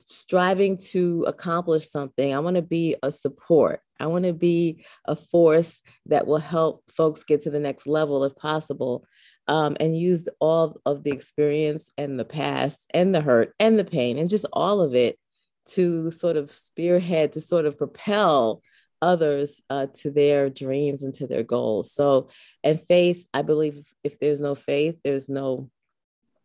striving 0.06 0.76
to 0.76 1.24
accomplish 1.28 1.88
something. 1.88 2.34
I 2.34 2.40
want 2.40 2.56
to 2.56 2.62
be 2.62 2.96
a 3.02 3.12
support. 3.12 3.80
I 4.00 4.06
want 4.06 4.24
to 4.24 4.32
be 4.32 4.84
a 5.04 5.14
force 5.14 5.82
that 6.06 6.26
will 6.26 6.38
help 6.38 6.82
folks 6.90 7.22
get 7.22 7.42
to 7.42 7.50
the 7.50 7.60
next 7.60 7.86
level 7.86 8.24
if 8.24 8.34
possible 8.34 9.04
um, 9.46 9.76
and 9.78 9.96
use 9.96 10.28
all 10.40 10.80
of 10.86 11.04
the 11.04 11.10
experience 11.10 11.90
and 11.96 12.18
the 12.18 12.24
past 12.24 12.86
and 12.92 13.14
the 13.14 13.20
hurt 13.20 13.54
and 13.60 13.78
the 13.78 13.84
pain 13.84 14.18
and 14.18 14.30
just 14.30 14.46
all 14.52 14.80
of 14.80 14.94
it 14.94 15.18
to 15.66 16.10
sort 16.10 16.36
of 16.36 16.50
spearhead 16.50 17.32
to 17.32 17.40
sort 17.40 17.66
of 17.66 17.78
propel 17.78 18.62
others 19.02 19.60
uh, 19.70 19.86
to 19.94 20.10
their 20.10 20.50
dreams 20.50 21.02
and 21.02 21.14
to 21.14 21.26
their 21.26 21.42
goals. 21.42 21.92
So, 21.92 22.28
and 22.62 22.80
faith, 22.80 23.26
I 23.32 23.42
believe 23.42 23.82
if 24.04 24.18
there's 24.18 24.40
no 24.40 24.54
faith, 24.54 24.98
there's 25.04 25.28
no, 25.28 25.70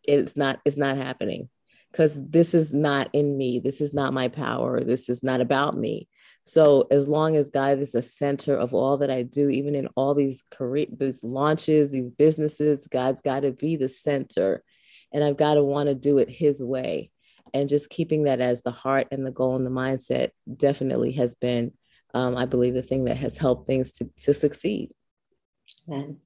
it's 0.03 0.37
not, 0.37 0.59
it's 0.65 0.77
not 0.77 0.97
happening 0.97 1.49
because 1.91 2.19
this 2.21 2.53
is 2.53 2.73
not 2.73 3.09
in 3.13 3.37
me. 3.37 3.59
This 3.59 3.79
is 3.79 3.93
not 3.93 4.13
my 4.13 4.27
power. 4.27 4.83
This 4.83 5.07
is 5.07 5.23
not 5.23 5.39
about 5.39 5.77
me. 5.77 6.09
So 6.43 6.87
as 6.91 7.07
long 7.07 7.37
as 7.37 7.49
God 7.49 7.79
is 7.79 7.93
the 7.93 8.01
center 8.01 8.55
of 8.55 8.73
all 8.73 8.97
that 8.97 9.09
I 9.09 9.23
do, 9.23 9.49
even 9.49 9.73
in 9.75 9.87
all 9.95 10.13
these 10.13 10.43
career, 10.51 10.87
these 10.91 11.23
launches, 11.23 11.91
these 11.91 12.11
businesses, 12.11 12.85
God's 12.91 13.21
got 13.21 13.39
to 13.41 13.51
be 13.51 13.77
the 13.77 13.89
center. 13.89 14.61
And 15.13 15.23
I've 15.23 15.37
got 15.37 15.55
to 15.55 15.63
want 15.63 15.89
to 15.89 15.95
do 15.95 16.17
it 16.17 16.29
his 16.29 16.61
way. 16.61 17.11
And 17.53 17.69
just 17.69 17.89
keeping 17.89 18.23
that 18.23 18.41
as 18.41 18.61
the 18.61 18.71
heart 18.71 19.07
and 19.11 19.25
the 19.25 19.31
goal 19.31 19.55
and 19.55 19.65
the 19.65 19.71
mindset 19.71 20.31
definitely 20.55 21.13
has 21.13 21.35
been 21.35 21.71
um, 22.15 22.37
I 22.37 22.45
believe, 22.45 22.73
the 22.73 22.81
thing 22.81 23.03
that 23.05 23.17
has 23.17 23.37
helped 23.37 23.67
things 23.67 23.91
to, 23.97 24.09
to 24.23 24.33
succeed. 24.33 24.89
Amen. 25.87 26.17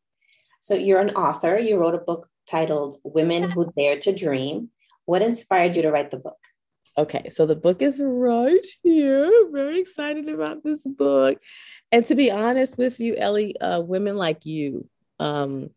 So 0.61 0.75
you're 0.75 1.01
an 1.01 1.15
author. 1.15 1.57
You 1.57 1.77
wrote 1.77 1.95
a 1.95 1.99
book 1.99 2.29
titled 2.47 2.95
Women 3.03 3.49
Who 3.49 3.73
Dare 3.75 3.97
to 3.99 4.13
Dream. 4.13 4.69
What 5.05 5.23
inspired 5.23 5.75
you 5.75 5.81
to 5.81 5.91
write 5.91 6.11
the 6.11 6.17
book? 6.17 6.37
Okay, 6.97 7.29
so 7.29 7.45
the 7.45 7.55
book 7.55 7.81
is 7.81 7.99
right 8.03 8.65
here. 8.83 9.31
Very 9.51 9.79
excited 9.79 10.29
about 10.29 10.63
this 10.63 10.85
book. 10.85 11.39
And 11.91 12.05
to 12.05 12.15
be 12.15 12.29
honest 12.29 12.77
with 12.77 12.99
you, 12.99 13.15
Ellie, 13.15 13.59
uh, 13.59 13.79
women 13.79 14.15
like 14.15 14.45
you 14.45 14.87
um, 15.19 15.71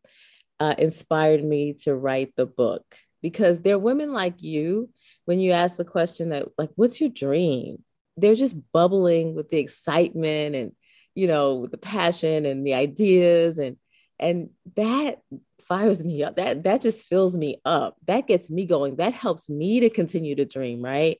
uh, 0.60 0.74
inspired 0.76 1.42
me 1.42 1.74
to 1.84 1.94
write 1.94 2.34
the 2.36 2.46
book 2.46 2.84
because 3.22 3.60
there 3.60 3.76
are 3.76 3.78
women 3.78 4.12
like 4.12 4.42
you. 4.42 4.90
When 5.24 5.38
you 5.38 5.52
ask 5.52 5.76
the 5.76 5.84
question 5.84 6.30
that, 6.30 6.48
like, 6.58 6.70
what's 6.74 7.00
your 7.00 7.10
dream? 7.10 7.84
They're 8.16 8.34
just 8.34 8.56
bubbling 8.72 9.34
with 9.34 9.48
the 9.48 9.58
excitement 9.58 10.54
and 10.54 10.72
you 11.14 11.26
know 11.26 11.66
the 11.66 11.78
passion 11.78 12.46
and 12.46 12.66
the 12.66 12.74
ideas 12.74 13.58
and 13.58 13.76
and 14.18 14.50
that 14.76 15.20
fires 15.66 16.04
me 16.04 16.22
up. 16.22 16.36
That 16.36 16.64
that 16.64 16.80
just 16.80 17.06
fills 17.06 17.36
me 17.36 17.60
up. 17.64 17.96
That 18.06 18.26
gets 18.26 18.50
me 18.50 18.66
going. 18.66 18.96
That 18.96 19.14
helps 19.14 19.48
me 19.48 19.80
to 19.80 19.90
continue 19.90 20.34
to 20.36 20.44
dream 20.44 20.82
right? 20.82 21.18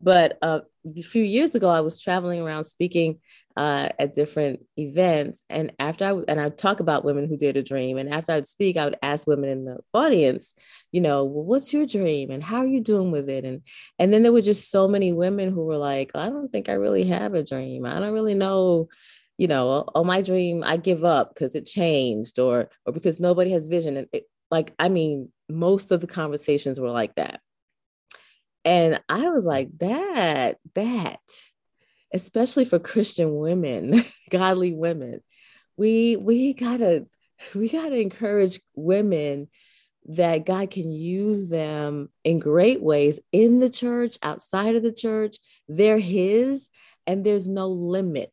But 0.00 0.38
uh, 0.42 0.60
a 0.96 1.02
few 1.02 1.22
years 1.22 1.54
ago 1.54 1.68
i 1.68 1.80
was 1.80 2.00
traveling 2.00 2.40
around 2.40 2.64
speaking 2.64 3.20
uh, 3.56 3.90
at 3.98 4.14
different 4.14 4.64
events. 4.76 5.42
And 5.50 5.72
after 5.78 6.04
i 6.04 6.12
and 6.28 6.40
i 6.40 6.48
talk 6.48 6.80
about 6.80 7.04
Women 7.04 7.28
Who 7.28 7.36
Dare 7.36 7.52
to 7.52 7.62
Dream. 7.62 7.98
And 7.98 8.12
after 8.12 8.32
i'd 8.32 8.46
speak 8.46 8.76
i 8.76 8.84
would 8.84 8.98
ask 9.02 9.26
women 9.26 9.50
in 9.50 9.64
the 9.64 9.78
audience 9.94 10.54
you 10.90 11.00
know 11.00 11.24
well, 11.24 11.44
what's 11.44 11.72
your 11.72 11.86
dream? 11.86 12.30
And 12.30 12.42
how 12.42 12.58
are 12.58 12.66
you 12.66 12.80
doing 12.80 13.10
with 13.10 13.28
it? 13.28 13.44
And 13.44 13.62
and 13.98 14.12
then 14.12 14.22
there 14.22 14.32
were 14.32 14.42
just 14.42 14.70
so 14.70 14.88
many 14.88 15.12
women 15.12 15.52
who 15.52 15.64
were 15.64 15.78
like 15.78 16.10
i 16.14 16.28
don't 16.28 16.50
think 16.50 16.68
i 16.68 16.74
really 16.74 17.04
have 17.04 17.34
a 17.34 17.44
dream. 17.44 17.86
I 17.86 17.98
don't 18.00 18.14
really 18.14 18.34
know 18.34 18.88
you 19.38 19.48
know, 19.48 19.86
oh, 19.94 20.04
my 20.04 20.22
dream, 20.22 20.62
I 20.62 20.76
give 20.76 21.04
up 21.04 21.34
because 21.34 21.56
it 21.56 21.66
changed 21.66 22.38
or 22.38 22.68
or 22.86 22.92
because 22.92 23.18
nobody 23.18 23.50
has 23.52 23.66
vision. 23.66 23.96
And 23.96 24.06
it, 24.12 24.24
like, 24.52 24.74
I 24.78 24.88
mean, 24.88 25.32
most 25.48 25.90
of 25.90 26.00
the 26.00 26.06
conversations 26.06 26.78
were 26.78 26.90
like 26.90 27.14
that. 27.16 27.40
And 28.64 29.00
I 29.08 29.30
was 29.30 29.44
like, 29.44 29.76
that, 29.78 30.58
that, 30.74 31.20
especially 32.12 32.64
for 32.64 32.78
Christian 32.78 33.36
women, 33.36 34.04
godly 34.30 34.72
women, 34.72 35.20
we 35.76 36.16
we 36.16 36.54
gotta 36.54 37.06
we 37.54 37.68
gotta 37.68 37.98
encourage 37.98 38.60
women 38.74 39.48
that 40.06 40.44
God 40.44 40.70
can 40.70 40.90
use 40.90 41.48
them 41.48 42.08
in 42.24 42.38
great 42.38 42.82
ways 42.82 43.20
in 43.30 43.60
the 43.60 43.70
church, 43.70 44.18
outside 44.22 44.74
of 44.74 44.82
the 44.82 44.92
church. 44.92 45.36
They're 45.68 45.98
His, 45.98 46.68
and 47.06 47.24
there's 47.24 47.46
no 47.46 47.68
limit. 47.68 48.32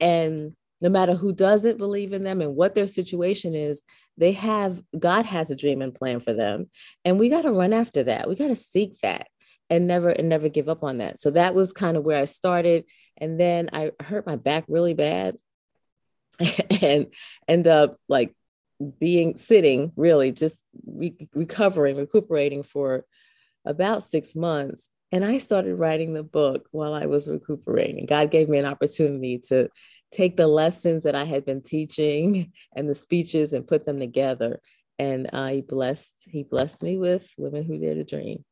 And 0.00 0.54
no 0.80 0.88
matter 0.88 1.14
who 1.14 1.32
doesn't 1.32 1.78
believe 1.78 2.12
in 2.12 2.24
them 2.24 2.40
and 2.40 2.56
what 2.56 2.74
their 2.74 2.88
situation 2.88 3.54
is, 3.54 3.82
they 4.16 4.32
have 4.32 4.82
God 4.98 5.26
has 5.26 5.50
a 5.50 5.56
dream 5.56 5.80
and 5.80 5.94
plan 5.94 6.20
for 6.20 6.32
them. 6.32 6.70
And 7.04 7.18
we 7.18 7.28
got 7.28 7.42
to 7.42 7.52
run 7.52 7.72
after 7.72 8.04
that. 8.04 8.28
We 8.28 8.34
got 8.34 8.48
to 8.48 8.56
seek 8.56 8.98
that 9.00 9.28
and 9.70 9.86
never 9.86 10.10
and 10.10 10.28
never 10.28 10.48
give 10.48 10.68
up 10.68 10.82
on 10.82 10.98
that. 10.98 11.20
So 11.20 11.30
that 11.30 11.54
was 11.54 11.72
kind 11.72 11.96
of 11.96 12.04
where 12.04 12.20
I 12.20 12.26
started. 12.26 12.84
And 13.22 13.38
then 13.38 13.70
I 13.72 13.92
hurt 14.00 14.26
my 14.26 14.34
back 14.34 14.64
really 14.66 14.94
bad 14.94 15.38
and 16.82 17.06
end 17.46 17.68
up 17.68 17.96
like 18.08 18.34
being 18.98 19.38
sitting 19.38 19.92
really 19.94 20.32
just 20.32 20.60
re- 20.84 21.28
recovering, 21.32 21.96
recuperating 21.96 22.64
for 22.64 23.04
about 23.64 24.02
six 24.02 24.34
months. 24.34 24.88
And 25.12 25.24
I 25.24 25.38
started 25.38 25.76
writing 25.76 26.14
the 26.14 26.24
book 26.24 26.66
while 26.72 26.94
I 26.94 27.06
was 27.06 27.28
recuperating. 27.28 28.06
God 28.06 28.32
gave 28.32 28.48
me 28.48 28.58
an 28.58 28.64
opportunity 28.64 29.38
to 29.50 29.68
take 30.10 30.36
the 30.36 30.48
lessons 30.48 31.04
that 31.04 31.14
I 31.14 31.24
had 31.24 31.44
been 31.44 31.62
teaching 31.62 32.50
and 32.74 32.90
the 32.90 32.94
speeches 32.96 33.52
and 33.52 33.68
put 33.68 33.86
them 33.86 34.00
together. 34.00 34.60
And 34.98 35.30
uh, 35.32 35.46
he 35.46 35.60
blessed 35.60 36.12
he 36.26 36.42
blessed 36.42 36.82
me 36.82 36.96
with 36.96 37.28
Women 37.38 37.62
Who 37.62 37.78
Dare 37.78 37.94
to 37.94 38.02
Dream. 38.02 38.44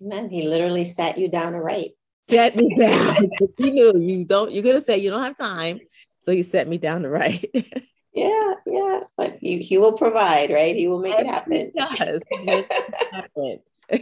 Man, 0.00 0.30
he 0.30 0.48
literally 0.48 0.84
sat 0.84 1.18
you 1.18 1.28
down 1.28 1.52
to 1.52 1.60
write. 1.60 1.90
Set 2.28 2.56
me 2.56 2.76
down. 2.76 3.16
he 3.56 3.70
knew 3.70 3.98
you 3.98 4.24
don't. 4.24 4.52
You're 4.52 4.62
gonna 4.62 4.80
say 4.80 4.98
you 4.98 5.10
don't 5.10 5.22
have 5.22 5.36
time, 5.36 5.80
so 6.20 6.32
he 6.32 6.42
set 6.42 6.68
me 6.68 6.78
down 6.78 7.02
to 7.02 7.08
write. 7.08 7.50
yeah, 8.14 8.54
yeah. 8.66 9.00
But 9.16 9.38
he, 9.40 9.58
he 9.58 9.78
will 9.78 9.92
provide, 9.92 10.50
right? 10.50 10.76
He 10.76 10.88
will 10.88 11.00
make 11.00 11.14
yes, 11.14 11.22
it 11.22 11.26
happen. 11.26 11.72
He 11.74 11.80
does. 11.80 12.22
He, 12.30 12.64
happen. 13.12 13.58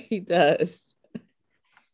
he 0.09 0.21
does. 0.21 0.83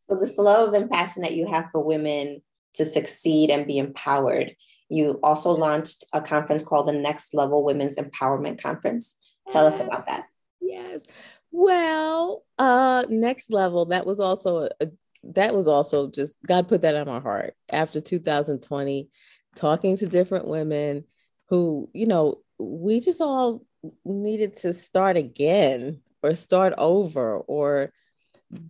So 0.08 0.18
this 0.18 0.38
love 0.38 0.74
and 0.74 0.90
passion 0.90 1.22
that 1.22 1.34
you 1.34 1.46
have 1.46 1.70
for 1.70 1.82
women 1.82 2.42
to 2.74 2.84
succeed 2.84 3.50
and 3.50 3.66
be 3.66 3.78
empowered. 3.78 4.56
You 4.88 5.18
also 5.22 5.52
launched 5.52 6.04
a 6.12 6.20
conference 6.20 6.62
called 6.62 6.88
the 6.88 6.92
Next 6.92 7.34
Level 7.34 7.64
Women's 7.64 7.96
Empowerment 7.96 8.60
Conference. 8.60 9.16
Tell 9.50 9.66
us 9.66 9.80
about 9.80 10.06
that. 10.06 10.26
Yes. 10.60 11.02
Well, 11.50 12.44
uh 12.58 13.04
next 13.08 13.50
level 13.50 13.86
that 13.86 14.06
was 14.06 14.20
also 14.20 14.68
a, 14.80 14.90
that 15.24 15.54
was 15.54 15.68
also 15.68 16.10
just 16.10 16.34
God 16.46 16.68
put 16.68 16.82
that 16.82 16.96
on 16.96 17.06
my 17.06 17.20
heart 17.20 17.54
after 17.70 18.00
2020 18.00 19.08
talking 19.54 19.96
to 19.98 20.06
different 20.06 20.48
women 20.48 21.04
who, 21.48 21.90
you 21.92 22.06
know, 22.06 22.38
we 22.58 23.00
just 23.00 23.20
all 23.20 23.64
needed 24.04 24.56
to 24.58 24.72
start 24.72 25.16
again 25.16 26.00
or 26.22 26.34
start 26.34 26.72
over 26.78 27.36
or 27.36 27.92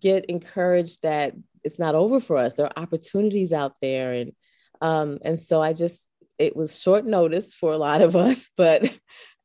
get 0.00 0.26
encouraged 0.26 1.02
that 1.02 1.34
it's 1.64 1.78
not 1.78 1.94
over 1.94 2.20
for 2.20 2.36
us. 2.36 2.54
There 2.54 2.66
are 2.66 2.82
opportunities 2.82 3.52
out 3.52 3.74
there. 3.80 4.12
And 4.12 4.32
um, 4.80 5.18
and 5.22 5.38
so 5.40 5.62
I 5.62 5.72
just 5.72 6.00
it 6.38 6.56
was 6.56 6.78
short 6.78 7.04
notice 7.04 7.54
for 7.54 7.72
a 7.72 7.78
lot 7.78 8.02
of 8.02 8.16
us, 8.16 8.50
but 8.56 8.92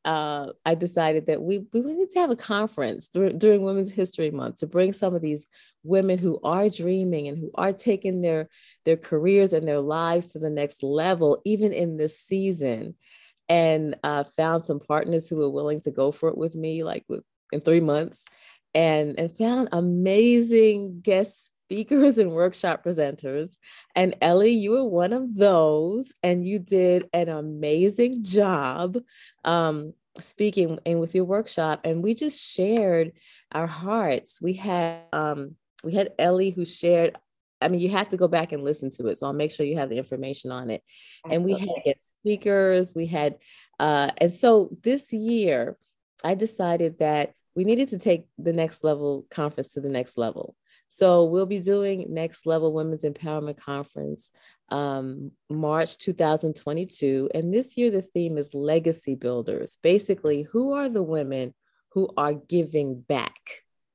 uh, 0.04 0.52
I 0.64 0.74
decided 0.74 1.26
that 1.26 1.42
we, 1.42 1.66
we 1.72 1.80
needed 1.80 2.10
to 2.10 2.20
have 2.20 2.30
a 2.30 2.36
conference 2.36 3.08
th- 3.08 3.38
during 3.38 3.62
Women's 3.62 3.90
History 3.90 4.30
Month 4.30 4.56
to 4.56 4.66
bring 4.66 4.92
some 4.92 5.14
of 5.14 5.22
these 5.22 5.46
women 5.82 6.18
who 6.18 6.40
are 6.42 6.68
dreaming 6.68 7.28
and 7.28 7.38
who 7.38 7.50
are 7.54 7.72
taking 7.72 8.20
their, 8.20 8.48
their 8.84 8.96
careers 8.96 9.52
and 9.52 9.66
their 9.66 9.80
lives 9.80 10.28
to 10.28 10.38
the 10.38 10.50
next 10.50 10.82
level, 10.82 11.40
even 11.44 11.72
in 11.72 11.96
this 11.96 12.18
season. 12.18 12.94
And 13.50 13.96
uh, 14.04 14.24
found 14.24 14.66
some 14.66 14.78
partners 14.78 15.26
who 15.26 15.36
were 15.36 15.48
willing 15.48 15.80
to 15.82 15.90
go 15.90 16.12
for 16.12 16.28
it 16.28 16.36
with 16.36 16.54
me, 16.54 16.84
like 16.84 17.04
with, 17.08 17.24
in 17.50 17.60
three 17.60 17.80
months 17.80 18.26
and, 18.74 19.18
and 19.18 19.36
found 19.36 19.70
amazing 19.72 21.00
guest 21.00 21.50
speakers 21.68 22.16
and 22.16 22.32
workshop 22.32 22.82
presenters. 22.82 23.58
And 23.94 24.16
Ellie, 24.22 24.52
you 24.52 24.70
were 24.70 24.84
one 24.84 25.12
of 25.12 25.34
those, 25.34 26.12
and 26.22 26.46
you 26.46 26.58
did 26.58 27.08
an 27.12 27.28
amazing 27.28 28.24
job 28.24 28.96
um, 29.44 29.92
speaking 30.18 30.78
and 30.86 30.98
with 30.98 31.14
your 31.14 31.26
workshop. 31.26 31.80
And 31.84 32.02
we 32.02 32.14
just 32.14 32.42
shared 32.42 33.12
our 33.52 33.66
hearts. 33.66 34.38
We 34.40 34.54
had 34.54 35.02
um, 35.12 35.56
we 35.84 35.94
had 35.94 36.12
Ellie 36.18 36.50
who 36.50 36.64
shared. 36.64 37.18
I 37.60 37.68
mean, 37.68 37.80
you 37.80 37.90
have 37.90 38.08
to 38.10 38.16
go 38.16 38.28
back 38.28 38.52
and 38.52 38.64
listen 38.64 38.88
to 38.90 39.08
it. 39.08 39.18
So 39.18 39.26
I'll 39.26 39.32
make 39.32 39.50
sure 39.50 39.66
you 39.66 39.76
have 39.76 39.90
the 39.90 39.98
information 39.98 40.50
on 40.52 40.70
it. 40.70 40.82
And 41.28 41.44
we 41.44 41.52
had 41.52 41.68
guest 41.84 42.14
speakers. 42.20 42.94
We 42.94 43.06
had, 43.06 43.34
uh, 43.80 44.12
and 44.18 44.32
so 44.32 44.70
this 44.84 45.12
year, 45.12 45.76
I 46.22 46.36
decided 46.36 47.00
that 47.00 47.32
we 47.56 47.64
needed 47.64 47.88
to 47.88 47.98
take 47.98 48.28
the 48.38 48.52
next 48.52 48.84
level 48.84 49.26
conference 49.28 49.70
to 49.70 49.80
the 49.80 49.88
next 49.88 50.16
level. 50.16 50.54
So 50.88 51.24
we'll 51.24 51.46
be 51.46 51.60
doing 51.60 52.06
Next 52.08 52.46
Level 52.46 52.72
Women's 52.72 53.04
Empowerment 53.04 53.58
Conference 53.58 54.30
um, 54.70 55.32
March 55.50 55.98
2022. 55.98 57.30
And 57.34 57.52
this 57.52 57.76
year, 57.76 57.90
the 57.90 58.02
theme 58.02 58.38
is 58.38 58.54
Legacy 58.54 59.14
Builders. 59.14 59.78
Basically, 59.82 60.42
who 60.42 60.72
are 60.72 60.88
the 60.88 61.02
women 61.02 61.54
who 61.90 62.10
are 62.16 62.32
giving 62.32 63.00
back, 63.00 63.38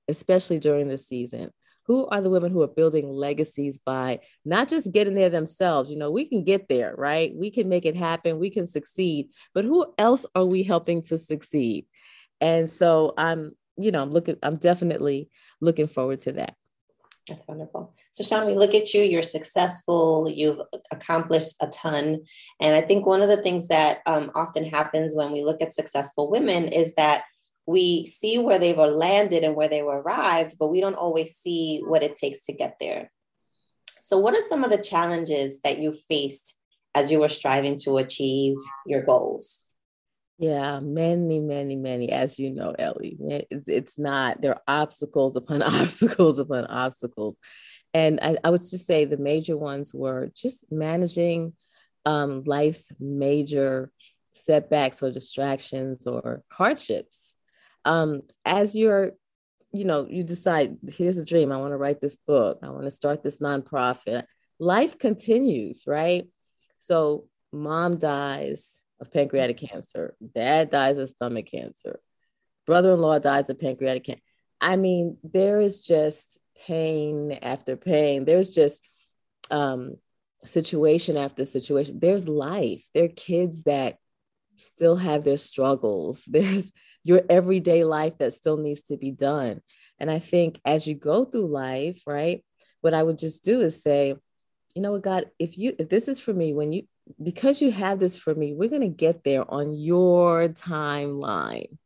especially 0.07 0.59
during 0.59 0.87
the 0.87 0.97
season? 0.97 1.51
Who 1.85 2.07
are 2.07 2.21
the 2.21 2.29
women 2.29 2.51
who 2.51 2.61
are 2.61 2.67
building 2.67 3.09
legacies 3.09 3.77
by 3.77 4.21
not 4.45 4.69
just 4.69 4.91
getting 4.93 5.15
there 5.15 5.29
themselves? 5.29 5.91
You 5.91 5.97
know, 5.97 6.11
we 6.11 6.25
can 6.25 6.43
get 6.43 6.69
there, 6.69 6.95
right? 6.97 7.33
We 7.35 7.51
can 7.51 7.67
make 7.67 7.85
it 7.85 7.95
happen, 7.95 8.39
we 8.39 8.49
can 8.49 8.67
succeed, 8.67 9.29
but 9.53 9.65
who 9.65 9.85
else 9.97 10.25
are 10.33 10.45
we 10.45 10.63
helping 10.63 11.01
to 11.03 11.17
succeed? 11.17 11.85
And 12.39 12.69
so 12.69 13.13
I'm, 13.17 13.51
you 13.77 13.91
know, 13.91 14.01
I'm 14.01 14.11
looking, 14.11 14.37
I'm 14.41 14.55
definitely 14.55 15.29
looking 15.59 15.87
forward 15.87 16.19
to 16.19 16.33
that. 16.33 16.55
That's 17.27 17.47
wonderful. 17.47 17.95
So, 18.11 18.23
Sean, 18.23 18.45
we 18.45 18.55
look 18.55 18.73
at 18.73 18.93
you, 18.93 19.01
you're 19.01 19.23
successful, 19.23 20.29
you've 20.29 20.59
accomplished 20.91 21.55
a 21.61 21.67
ton. 21.67 22.23
And 22.59 22.75
I 22.75 22.81
think 22.81 23.05
one 23.05 23.21
of 23.21 23.29
the 23.29 23.41
things 23.41 23.69
that 23.69 23.99
um, 24.05 24.31
often 24.35 24.65
happens 24.65 25.15
when 25.15 25.31
we 25.31 25.43
look 25.43 25.61
at 25.61 25.73
successful 25.73 26.29
women 26.29 26.65
is 26.65 26.93
that 26.95 27.23
we 27.65 28.05
see 28.07 28.37
where 28.39 28.59
they 28.59 28.73
were 28.73 28.87
landed 28.87 29.45
and 29.45 29.55
where 29.55 29.69
they 29.69 29.81
were 29.81 30.01
arrived, 30.01 30.57
but 30.59 30.67
we 30.67 30.81
don't 30.81 30.95
always 30.95 31.35
see 31.37 31.81
what 31.85 32.03
it 32.03 32.17
takes 32.17 32.43
to 32.45 32.53
get 32.53 32.75
there. 32.81 33.09
So, 33.99 34.17
what 34.17 34.33
are 34.33 34.41
some 34.41 34.65
of 34.65 34.69
the 34.69 34.77
challenges 34.77 35.61
that 35.61 35.79
you 35.79 35.93
faced 35.93 36.57
as 36.93 37.09
you 37.09 37.19
were 37.19 37.29
striving 37.29 37.77
to 37.79 37.99
achieve 37.99 38.57
your 38.85 39.01
goals? 39.01 39.69
Yeah, 40.43 40.81
many, 40.81 41.39
many, 41.39 41.77
many, 41.77 42.11
as 42.11 42.37
you 42.37 42.51
know, 42.51 42.75
Ellie. 42.77 43.15
It's 43.49 43.97
not, 43.97 44.41
there 44.41 44.55
are 44.55 44.61
obstacles 44.67 45.37
upon 45.37 45.61
obstacles 45.61 46.37
upon 46.37 46.65
obstacles. 46.65 47.39
And 47.93 48.19
I, 48.21 48.35
I 48.43 48.49
would 48.49 48.59
just 48.59 48.85
say 48.85 49.05
the 49.05 49.15
major 49.15 49.55
ones 49.55 49.93
were 49.93 50.31
just 50.35 50.65
managing 50.69 51.53
um, 52.05 52.43
life's 52.45 52.89
major 52.99 53.89
setbacks 54.33 55.01
or 55.01 55.11
distractions 55.11 56.07
or 56.07 56.43
hardships. 56.51 57.37
Um, 57.85 58.23
as 58.43 58.75
you're, 58.75 59.13
you 59.71 59.85
know, 59.85 60.05
you 60.09 60.25
decide, 60.25 60.75
here's 60.89 61.19
a 61.19 61.23
dream, 61.23 61.53
I 61.53 61.57
want 61.57 61.71
to 61.71 61.77
write 61.77 62.01
this 62.01 62.17
book, 62.17 62.59
I 62.61 62.69
want 62.69 62.83
to 62.83 62.91
start 62.91 63.23
this 63.23 63.37
nonprofit. 63.37 64.25
Life 64.59 64.99
continues, 64.99 65.85
right? 65.87 66.27
So 66.79 67.29
mom 67.53 67.97
dies, 67.97 68.82
of 69.03 69.11
pancreatic 69.11 69.57
cancer. 69.57 70.15
Dad 70.33 70.71
dies 70.71 70.97
of 70.97 71.09
stomach 71.09 71.47
cancer. 71.47 71.99
Brother 72.65 72.93
in 72.93 73.01
law 73.01 73.19
dies 73.19 73.49
of 73.49 73.59
pancreatic 73.59 74.05
cancer. 74.05 74.23
I 74.61 74.77
mean, 74.77 75.17
there 75.23 75.59
is 75.59 75.81
just 75.81 76.39
pain 76.65 77.33
after 77.41 77.75
pain. 77.75 78.23
There's 78.23 78.55
just 78.55 78.81
um, 79.51 79.97
situation 80.45 81.17
after 81.17 81.43
situation. 81.43 81.99
There's 81.99 82.29
life. 82.29 82.87
There 82.93 83.05
are 83.05 83.09
kids 83.09 83.63
that 83.63 83.97
still 84.55 84.95
have 84.95 85.25
their 85.25 85.37
struggles. 85.37 86.23
There's 86.27 86.71
your 87.03 87.23
everyday 87.29 87.83
life 87.83 88.17
that 88.19 88.33
still 88.33 88.55
needs 88.55 88.83
to 88.83 88.95
be 88.95 89.11
done. 89.11 89.61
And 89.99 90.09
I 90.09 90.19
think 90.19 90.61
as 90.65 90.87
you 90.87 90.95
go 90.95 91.25
through 91.25 91.47
life, 91.47 92.01
right, 92.07 92.43
what 92.79 92.93
I 92.93 93.03
would 93.03 93.17
just 93.17 93.43
do 93.43 93.59
is 93.61 93.83
say, 93.83 94.15
you 94.73 94.81
know 94.81 94.93
what, 94.93 95.03
God, 95.03 95.29
if 95.37 95.57
you 95.57 95.75
if 95.77 95.89
this 95.89 96.07
is 96.07 96.19
for 96.19 96.33
me, 96.33 96.53
when 96.53 96.71
you 96.71 96.83
because 97.21 97.61
you 97.61 97.71
have 97.71 97.99
this 97.99 98.15
for 98.15 98.33
me, 98.33 98.53
we're 98.53 98.69
gonna 98.69 98.89
get 98.89 99.23
there 99.23 99.49
on 99.49 99.73
your 99.73 100.49
timeline. 100.49 101.77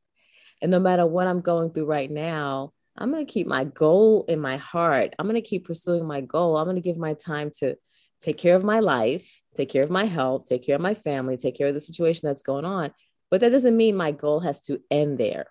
And 0.62 0.72
no 0.72 0.80
matter 0.80 1.06
what 1.06 1.28
I'm 1.28 1.42
going 1.42 1.72
through 1.72 1.86
right 1.86 2.10
now, 2.10 2.74
I'm 2.98 3.12
going 3.12 3.26
to 3.26 3.32
keep 3.32 3.48
my 3.48 3.64
goal 3.64 4.26
in 4.28 4.40
my 4.40 4.58
heart. 4.58 5.14
I'm 5.18 5.28
going 5.28 5.42
to 5.42 5.48
keep 5.48 5.66
pursuing 5.66 6.06
my 6.06 6.22
goal. 6.22 6.58
I'm 6.58 6.66
going 6.66 6.76
to 6.76 6.82
give 6.82 6.98
my 6.98 7.14
time 7.14 7.52
to 7.60 7.76
take 8.22 8.38
care 8.38 8.56
of 8.56 8.64
my 8.64 8.80
life, 8.80 9.42
take 9.56 9.70
care 9.70 9.84
of 9.84 9.92
my 9.92 10.06
health, 10.06 10.46
take 10.48 10.66
care 10.66 10.76
of 10.76 10.82
my 10.82 10.96
family, 10.96 11.38
take 11.38 11.56
care 11.56 11.68
of 11.68 11.76
the 11.76 11.80
situation 11.80 12.28
that's 12.28 12.42
going 12.42 12.66
on. 12.66 12.92
But 13.30 13.42
that 13.42 13.52
doesn't 13.52 13.78
mean 13.78 13.96
my 13.96 14.12
goal 14.12 14.40
has 14.40 14.62
to 14.64 14.82
end 14.90 15.20
there. 15.20 15.46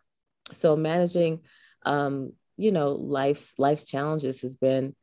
So 0.52 0.76
managing, 0.76 1.40
um, 1.84 2.32
you 2.56 2.72
know, 2.72 2.92
life's 2.92 3.54
life's 3.58 3.84
challenges 3.84 4.42
has 4.42 4.56
been 4.56 4.96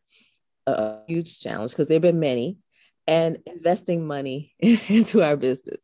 a 0.65 0.97
huge 1.07 1.39
challenge 1.39 1.71
because 1.71 1.87
there've 1.87 2.01
been 2.01 2.19
many, 2.19 2.57
and 3.07 3.37
investing 3.45 4.05
money 4.05 4.53
into 4.59 5.21
our 5.21 5.35
business. 5.35 5.79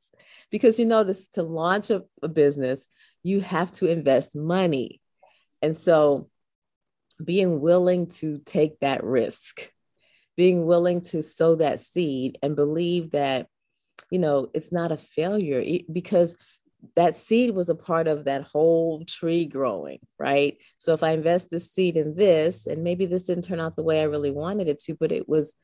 Because 0.51 0.79
you 0.79 0.85
notice 0.85 1.27
to 1.29 1.43
launch 1.43 1.89
a, 1.89 2.03
a 2.23 2.27
business, 2.27 2.87
you 3.21 3.39
have 3.41 3.71
to 3.73 3.87
invest 3.87 4.35
money, 4.35 5.01
and 5.61 5.75
so 5.75 6.29
being 7.23 7.59
willing 7.59 8.07
to 8.07 8.39
take 8.45 8.79
that 8.79 9.03
risk 9.03 9.69
being 10.39 10.65
willing 10.65 11.01
to 11.01 11.21
sow 11.21 11.55
that 11.55 11.81
seed 11.81 12.37
and 12.41 12.55
believe 12.55 13.11
that 13.11 13.47
you 14.09 14.19
know 14.19 14.47
it's 14.53 14.71
not 14.71 14.89
a 14.89 14.95
failure 14.95 15.61
because 15.91 16.33
that 16.95 17.17
seed 17.17 17.53
was 17.53 17.67
a 17.67 17.75
part 17.75 18.07
of 18.07 18.23
that 18.23 18.43
whole 18.43 19.03
tree 19.03 19.43
growing 19.43 19.99
right? 20.17 20.55
So 20.77 20.93
if 20.93 21.03
i 21.03 21.11
invest 21.11 21.49
the 21.49 21.59
seed 21.59 21.97
in 21.97 22.15
this 22.15 22.67
and 22.67 22.85
maybe 22.85 23.05
this 23.05 23.23
didn't 23.23 23.43
turn 23.43 23.59
out 23.59 23.75
the 23.75 23.83
way 23.83 23.99
i 23.99 24.05
really 24.05 24.31
wanted 24.31 24.69
it 24.69 24.79
to 24.83 24.95
but 24.95 25.11
it 25.11 25.27
was 25.27 25.55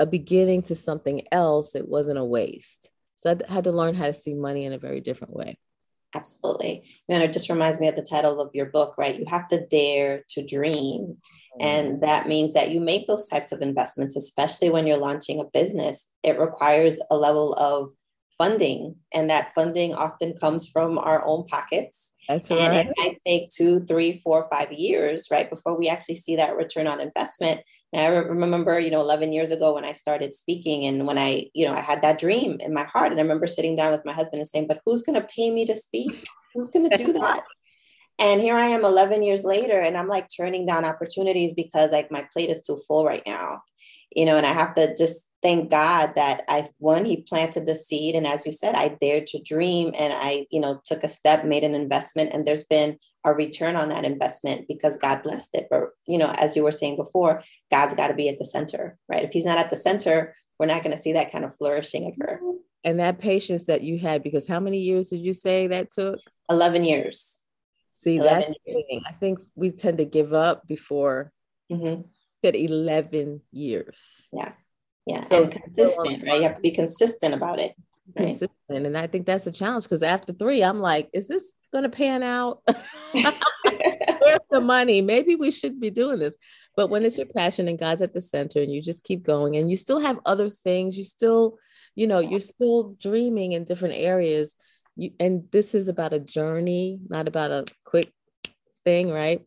a 0.00 0.06
beginning 0.06 0.62
to 0.62 0.74
something 0.74 1.22
else 1.30 1.76
it 1.76 1.88
wasn't 1.88 2.18
a 2.18 2.24
waste 2.24 2.90
so 3.20 3.30
i 3.30 3.52
had 3.52 3.64
to 3.64 3.72
learn 3.72 3.94
how 3.94 4.06
to 4.06 4.12
see 4.12 4.34
money 4.34 4.64
in 4.64 4.72
a 4.72 4.78
very 4.78 5.00
different 5.00 5.34
way 5.34 5.56
Absolutely. 6.14 6.82
And 7.08 7.22
it 7.22 7.32
just 7.32 7.48
reminds 7.48 7.78
me 7.78 7.86
of 7.86 7.94
the 7.94 8.02
title 8.02 8.40
of 8.40 8.50
your 8.52 8.66
book, 8.66 8.96
right? 8.98 9.16
You 9.16 9.26
have 9.28 9.46
to 9.48 9.64
dare 9.66 10.24
to 10.30 10.44
dream. 10.44 11.18
And 11.60 11.88
mm-hmm. 11.88 12.00
that 12.00 12.26
means 12.26 12.54
that 12.54 12.70
you 12.70 12.80
make 12.80 13.06
those 13.06 13.28
types 13.28 13.52
of 13.52 13.62
investments, 13.62 14.16
especially 14.16 14.70
when 14.70 14.86
you're 14.86 14.98
launching 14.98 15.38
a 15.38 15.44
business. 15.44 16.08
It 16.24 16.38
requires 16.38 17.00
a 17.10 17.16
level 17.16 17.54
of 17.54 17.92
funding, 18.40 18.96
and 19.12 19.28
that 19.28 19.52
funding 19.54 19.94
often 19.94 20.32
comes 20.32 20.66
from 20.66 20.96
our 20.96 21.22
own 21.26 21.44
pockets. 21.44 22.14
That's 22.26 22.50
and 22.50 22.58
right. 22.58 22.86
it 22.86 22.94
might 22.96 23.20
take 23.26 23.50
two, 23.50 23.80
three, 23.80 24.18
four, 24.24 24.48
five 24.50 24.72
years, 24.72 25.28
right, 25.30 25.50
before 25.50 25.78
we 25.78 25.90
actually 25.90 26.14
see 26.14 26.36
that 26.36 26.56
return 26.56 26.86
on 26.86 27.02
investment. 27.02 27.60
And 27.92 28.00
I 28.00 28.06
remember, 28.06 28.80
you 28.80 28.90
know, 28.90 29.02
11 29.02 29.34
years 29.34 29.50
ago 29.50 29.74
when 29.74 29.84
I 29.84 29.92
started 29.92 30.32
speaking, 30.32 30.86
and 30.86 31.06
when 31.06 31.18
I, 31.18 31.50
you 31.52 31.66
know, 31.66 31.74
I 31.74 31.80
had 31.80 32.00
that 32.00 32.18
dream 32.18 32.56
in 32.60 32.72
my 32.72 32.84
heart, 32.84 33.10
and 33.10 33.20
I 33.20 33.22
remember 33.22 33.46
sitting 33.46 33.76
down 33.76 33.92
with 33.92 34.06
my 34.06 34.14
husband 34.14 34.40
and 34.40 34.48
saying, 34.48 34.68
"But 34.68 34.80
who's 34.86 35.02
going 35.02 35.20
to 35.20 35.28
pay 35.36 35.50
me 35.50 35.66
to 35.66 35.76
speak? 35.76 36.26
Who's 36.54 36.70
going 36.70 36.88
to 36.88 36.96
do 36.96 37.12
that?" 37.20 37.42
and 38.18 38.40
here 38.40 38.56
I 38.56 38.66
am 38.66 38.84
11 38.84 39.22
years 39.22 39.44
later, 39.44 39.78
and 39.78 39.98
I'm 39.98 40.08
like 40.08 40.28
turning 40.34 40.64
down 40.64 40.86
opportunities 40.86 41.52
because 41.52 41.92
like 41.92 42.10
my 42.10 42.26
plate 42.32 42.50
is 42.50 42.62
too 42.62 42.78
full 42.86 43.04
right 43.04 43.22
now, 43.26 43.62
you 44.14 44.24
know, 44.24 44.36
and 44.36 44.46
I 44.46 44.52
have 44.52 44.74
to 44.74 44.94
just 44.96 45.26
thank 45.42 45.70
God 45.70 46.12
that 46.16 46.42
I 46.48 46.68
one 46.78 47.04
he 47.04 47.22
planted 47.22 47.66
the 47.66 47.74
seed 47.74 48.14
and 48.14 48.26
as 48.26 48.44
you 48.44 48.52
said 48.52 48.74
I 48.74 48.88
dared 49.00 49.26
to 49.28 49.42
dream 49.42 49.92
and 49.96 50.12
I 50.14 50.46
you 50.50 50.60
know 50.60 50.80
took 50.84 51.04
a 51.04 51.08
step 51.08 51.44
made 51.44 51.64
an 51.64 51.74
investment 51.74 52.30
and 52.32 52.46
there's 52.46 52.64
been 52.64 52.98
a 53.24 53.32
return 53.32 53.76
on 53.76 53.90
that 53.90 54.04
investment 54.04 54.66
because 54.66 54.96
God 54.96 55.22
blessed 55.22 55.54
it. 55.54 55.68
But 55.70 55.90
you 56.06 56.18
know 56.18 56.30
as 56.36 56.56
you 56.56 56.64
were 56.64 56.72
saying 56.72 56.96
before 56.96 57.42
God's 57.70 57.94
got 57.94 58.08
to 58.08 58.14
be 58.14 58.28
at 58.28 58.38
the 58.38 58.44
center 58.44 58.98
right? 59.08 59.24
If 59.24 59.32
he's 59.32 59.46
not 59.46 59.58
at 59.58 59.70
the 59.70 59.76
center 59.76 60.34
we're 60.58 60.66
not 60.66 60.82
going 60.82 60.94
to 60.94 61.02
see 61.02 61.14
that 61.14 61.32
kind 61.32 61.44
of 61.44 61.56
flourishing 61.56 62.12
occur. 62.12 62.38
And 62.84 63.00
that 63.00 63.18
patience 63.18 63.66
that 63.66 63.82
you 63.82 63.98
had 63.98 64.22
because 64.22 64.46
how 64.46 64.60
many 64.60 64.78
years 64.78 65.08
did 65.08 65.20
you 65.20 65.32
say 65.32 65.66
that 65.68 65.90
took? 65.90 66.18
11 66.50 66.84
years. 66.84 67.42
See 67.94 68.16
11 68.16 68.40
that's 68.40 68.58
years. 68.66 69.02
I 69.06 69.12
think 69.12 69.38
we 69.54 69.70
tend 69.70 69.98
to 69.98 70.04
give 70.04 70.32
up 70.34 70.66
before 70.66 71.32
mm-hmm. 71.70 72.02
11 72.42 73.40
years. 73.52 74.22
Yeah 74.32 74.52
yeah 75.06 75.20
so 75.20 75.48
consistent 75.48 76.24
right? 76.26 76.36
You 76.36 76.42
have 76.44 76.56
to 76.56 76.62
be 76.62 76.70
consistent 76.70 77.34
about 77.34 77.60
it 77.60 77.72
right? 78.18 78.28
consistent 78.28 78.86
and 78.86 78.96
i 78.96 79.06
think 79.06 79.26
that's 79.26 79.46
a 79.46 79.52
challenge 79.52 79.84
because 79.84 80.02
after 80.02 80.32
three 80.32 80.62
i'm 80.62 80.80
like 80.80 81.08
is 81.12 81.28
this 81.28 81.52
going 81.72 81.84
to 81.84 81.90
pan 81.90 82.22
out? 82.22 82.62
Where's 83.12 84.40
the 84.50 84.60
money? 84.60 85.00
Maybe 85.00 85.36
we 85.36 85.50
should 85.50 85.80
be 85.80 85.90
doing 85.90 86.18
this. 86.18 86.36
But 86.76 86.88
when 86.88 87.04
it's 87.04 87.16
your 87.16 87.26
passion 87.26 87.68
and 87.68 87.78
god's 87.78 88.02
at 88.02 88.14
the 88.14 88.20
center 88.20 88.62
and 88.62 88.72
you 88.72 88.80
just 88.80 89.04
keep 89.04 89.22
going 89.22 89.56
and 89.56 89.70
you 89.70 89.76
still 89.76 90.00
have 90.00 90.20
other 90.24 90.50
things 90.50 90.96
you 90.96 91.04
still 91.04 91.58
you 91.94 92.06
know 92.06 92.20
you're 92.20 92.40
still 92.40 92.96
dreaming 93.00 93.52
in 93.52 93.64
different 93.64 93.96
areas 93.96 94.54
you, 94.96 95.10
and 95.20 95.44
this 95.50 95.74
is 95.74 95.88
about 95.88 96.12
a 96.12 96.20
journey 96.20 97.00
not 97.08 97.28
about 97.28 97.50
a 97.50 97.66
quick 97.84 98.10
thing 98.84 99.10
right 99.10 99.42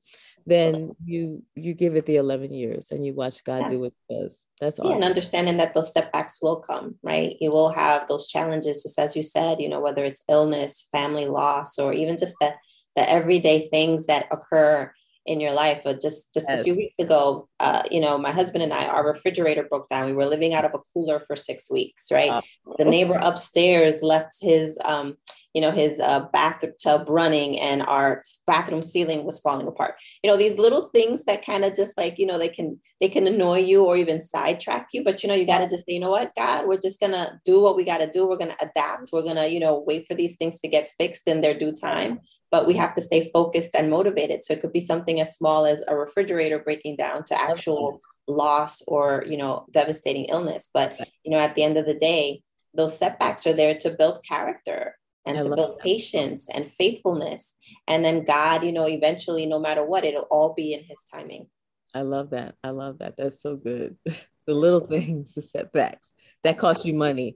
then 0.45 0.91
you 1.06 1.43
you 1.56 1.73
give 1.73 1.95
it 1.95 2.06
the 2.06 2.17
11 2.17 2.51
years 2.51 2.91
and 2.91 3.06
you 3.06 3.13
watch 3.13 3.43
God 3.43 3.62
yeah. 3.62 3.69
do 3.69 3.79
what 3.79 3.93
he 4.08 4.15
does. 4.15 4.45
That's 4.60 4.79
awesome. 4.79 4.91
Yeah, 4.91 4.95
and 4.97 5.06
understanding 5.06 5.58
that 5.58 5.73
those 5.73 5.93
setbacks 5.93 6.41
will 6.41 6.58
come, 6.58 6.95
right? 7.01 7.36
You 7.39 7.51
will 7.51 7.69
have 7.69 8.08
those 8.08 8.27
challenges, 8.27 8.84
just 8.84 8.99
as 8.99 9.15
you 9.15 9.23
said, 9.23 9.62
you 9.62 9.69
know, 9.69 9.79
whether 9.79 10.03
it's 10.03 10.23
illness, 10.29 10.89
family 10.91 11.27
loss, 11.27 11.79
or 11.79 11.93
even 11.93 12.17
just 12.17 12.36
the 12.39 12.53
the 12.95 13.10
everyday 13.10 13.67
things 13.69 14.06
that 14.06 14.27
occur 14.32 14.93
in 15.25 15.39
your 15.39 15.53
life. 15.53 15.81
But 15.83 16.01
just 16.01 16.33
just 16.33 16.47
yes. 16.49 16.59
a 16.59 16.63
few 16.63 16.75
weeks 16.75 16.99
ago, 16.99 17.47
uh, 17.59 17.83
you 17.89 17.99
know, 17.99 18.17
my 18.17 18.31
husband 18.31 18.63
and 18.63 18.73
I, 18.73 18.88
our 18.88 19.05
refrigerator 19.05 19.63
broke 19.63 19.89
down. 19.89 20.05
We 20.05 20.13
were 20.13 20.25
living 20.25 20.53
out 20.53 20.65
of 20.65 20.73
a 20.73 20.79
cooler 20.93 21.19
for 21.19 21.36
six 21.36 21.71
weeks, 21.71 22.12
right? 22.12 22.43
The 22.77 22.86
neighbor 22.86 23.19
upstairs 23.21 24.01
left 24.01 24.36
his, 24.41 24.77
um, 24.83 25.15
you 25.53 25.62
know, 25.62 25.71
his 25.71 25.99
uh, 25.99 26.27
bathtub 26.33 27.05
running, 27.07 27.59
and 27.59 27.81
our 27.83 28.23
bathroom 28.47 28.83
ceiling 28.83 29.23
was 29.23 29.39
falling 29.39 29.67
apart. 29.67 29.95
You 30.23 30.31
know, 30.31 30.38
these 30.38 30.57
little 30.57 30.89
things 30.89 31.23
that 31.25 31.45
kind 31.45 31.63
of 31.63 31.75
just 31.75 31.97
like 31.97 32.19
you 32.19 32.25
know 32.25 32.38
they 32.38 32.49
can 32.49 32.79
they 32.99 33.09
can 33.09 33.27
annoy 33.27 33.59
you 33.59 33.86
or 33.86 33.95
even 33.95 34.19
sidetrack 34.19 34.88
you. 34.93 35.03
But 35.03 35.23
you 35.23 35.29
know, 35.29 35.36
you 35.36 35.45
got 35.45 35.59
to 35.59 35.69
just 35.69 35.86
say, 35.86 35.93
you 35.93 35.99
know 35.99 36.12
what, 36.12 36.36
God, 36.36 36.67
we're 36.67 36.77
just 36.77 36.99
gonna 36.99 37.39
do 37.45 37.59
what 37.59 37.75
we 37.75 37.83
got 37.83 37.99
to 37.99 38.07
do. 38.07 38.27
We're 38.27 38.38
gonna 38.38 38.57
adapt. 38.62 39.12
We're 39.12 39.23
gonna 39.23 39.47
you 39.47 39.59
know 39.59 39.83
wait 39.86 40.07
for 40.07 40.15
these 40.15 40.36
things 40.36 40.59
to 40.59 40.67
get 40.67 40.91
fixed 40.99 41.27
in 41.27 41.41
their 41.41 41.57
due 41.57 41.71
time 41.71 42.19
but 42.53 42.67
we 42.67 42.75
have 42.75 42.93
to 42.93 43.01
stay 43.01 43.31
focused 43.33 43.73
and 43.73 43.89
motivated. 43.89 44.43
So 44.43 44.53
it 44.53 44.61
could 44.61 44.71
be 44.71 44.79
something 44.79 45.19
as 45.19 45.35
small 45.35 45.65
as 45.65 45.83
a 45.87 45.95
refrigerator 45.95 46.59
breaking 46.59 46.97
down 46.97 47.23
to 47.25 47.41
actual 47.41 47.99
loss 48.27 48.83
or, 48.83 49.23
you 49.27 49.37
know, 49.37 49.65
devastating 49.71 50.25
illness. 50.25 50.69
But, 50.71 50.95
you 51.23 51.31
know, 51.31 51.39
at 51.39 51.55
the 51.55 51.63
end 51.63 51.77
of 51.77 51.87
the 51.87 51.97
day, 51.97 52.43
those 52.75 52.95
setbacks 52.95 53.47
are 53.47 53.53
there 53.53 53.75
to 53.79 53.89
build 53.89 54.23
character 54.23 54.95
and 55.25 55.39
I 55.39 55.41
to 55.41 55.47
build 55.49 55.79
that. 55.79 55.83
patience 55.83 56.47
and 56.53 56.71
faithfulness. 56.77 57.55
And 57.87 58.05
then 58.05 58.23
God, 58.23 58.63
you 58.63 58.71
know, 58.71 58.87
eventually, 58.87 59.47
no 59.47 59.57
matter 59.57 59.83
what, 59.83 60.05
it'll 60.05 60.27
all 60.29 60.53
be 60.53 60.75
in 60.75 60.83
his 60.83 61.03
timing. 61.11 61.47
I 61.95 62.01
love 62.01 62.29
that. 62.29 62.53
I 62.63 62.69
love 62.69 62.99
that. 62.99 63.15
That's 63.17 63.41
so 63.41 63.55
good. 63.55 63.97
the 64.45 64.53
little 64.53 64.85
things, 64.85 65.31
the 65.33 65.41
setbacks 65.41 66.11
that 66.43 66.59
cost 66.59 66.85
you 66.85 66.93
money. 66.93 67.35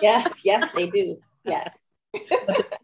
yeah. 0.00 0.26
Yes, 0.42 0.72
they 0.74 0.86
do. 0.86 1.18
Yes 1.44 1.70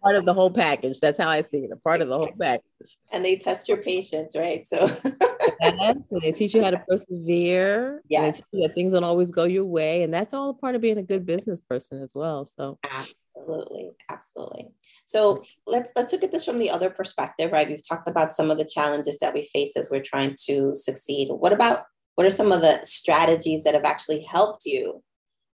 part 0.02 0.16
of 0.16 0.24
the 0.24 0.34
whole 0.34 0.50
package. 0.50 1.00
That's 1.00 1.18
how 1.18 1.28
I 1.28 1.42
see 1.42 1.58
it. 1.58 1.70
A 1.72 1.76
part 1.76 2.00
of 2.00 2.08
the 2.08 2.16
whole 2.16 2.32
package. 2.38 2.64
And 3.12 3.24
they 3.24 3.36
test 3.36 3.68
your 3.68 3.78
patience, 3.78 4.34
right? 4.36 4.66
So 4.66 4.78
yes, 5.60 5.96
they 6.22 6.32
teach 6.32 6.54
you 6.54 6.62
how 6.62 6.70
to 6.70 6.78
persevere. 6.88 8.02
Yeah. 8.08 8.30
that 8.30 8.74
things 8.74 8.92
don't 8.92 9.04
always 9.04 9.30
go 9.30 9.44
your 9.44 9.64
way. 9.64 10.02
And 10.02 10.12
that's 10.12 10.34
all 10.34 10.50
a 10.50 10.54
part 10.54 10.74
of 10.74 10.80
being 10.80 10.98
a 10.98 11.02
good 11.02 11.26
business 11.26 11.60
person 11.60 12.02
as 12.02 12.12
well. 12.14 12.46
So 12.46 12.78
absolutely. 12.84 13.90
Absolutely. 14.08 14.68
So 15.06 15.42
let's 15.66 15.92
let's 15.96 16.12
look 16.12 16.24
at 16.24 16.32
this 16.32 16.44
from 16.44 16.58
the 16.58 16.70
other 16.70 16.90
perspective, 16.90 17.52
right? 17.52 17.68
We've 17.68 17.86
talked 17.86 18.08
about 18.08 18.34
some 18.34 18.50
of 18.50 18.58
the 18.58 18.64
challenges 18.64 19.18
that 19.20 19.34
we 19.34 19.48
face 19.52 19.76
as 19.76 19.90
we're 19.90 20.02
trying 20.02 20.36
to 20.46 20.74
succeed. 20.74 21.28
What 21.30 21.52
about 21.52 21.84
what 22.14 22.26
are 22.26 22.30
some 22.30 22.52
of 22.52 22.60
the 22.60 22.80
strategies 22.84 23.64
that 23.64 23.74
have 23.74 23.84
actually 23.84 24.22
helped 24.22 24.66
you 24.66 25.02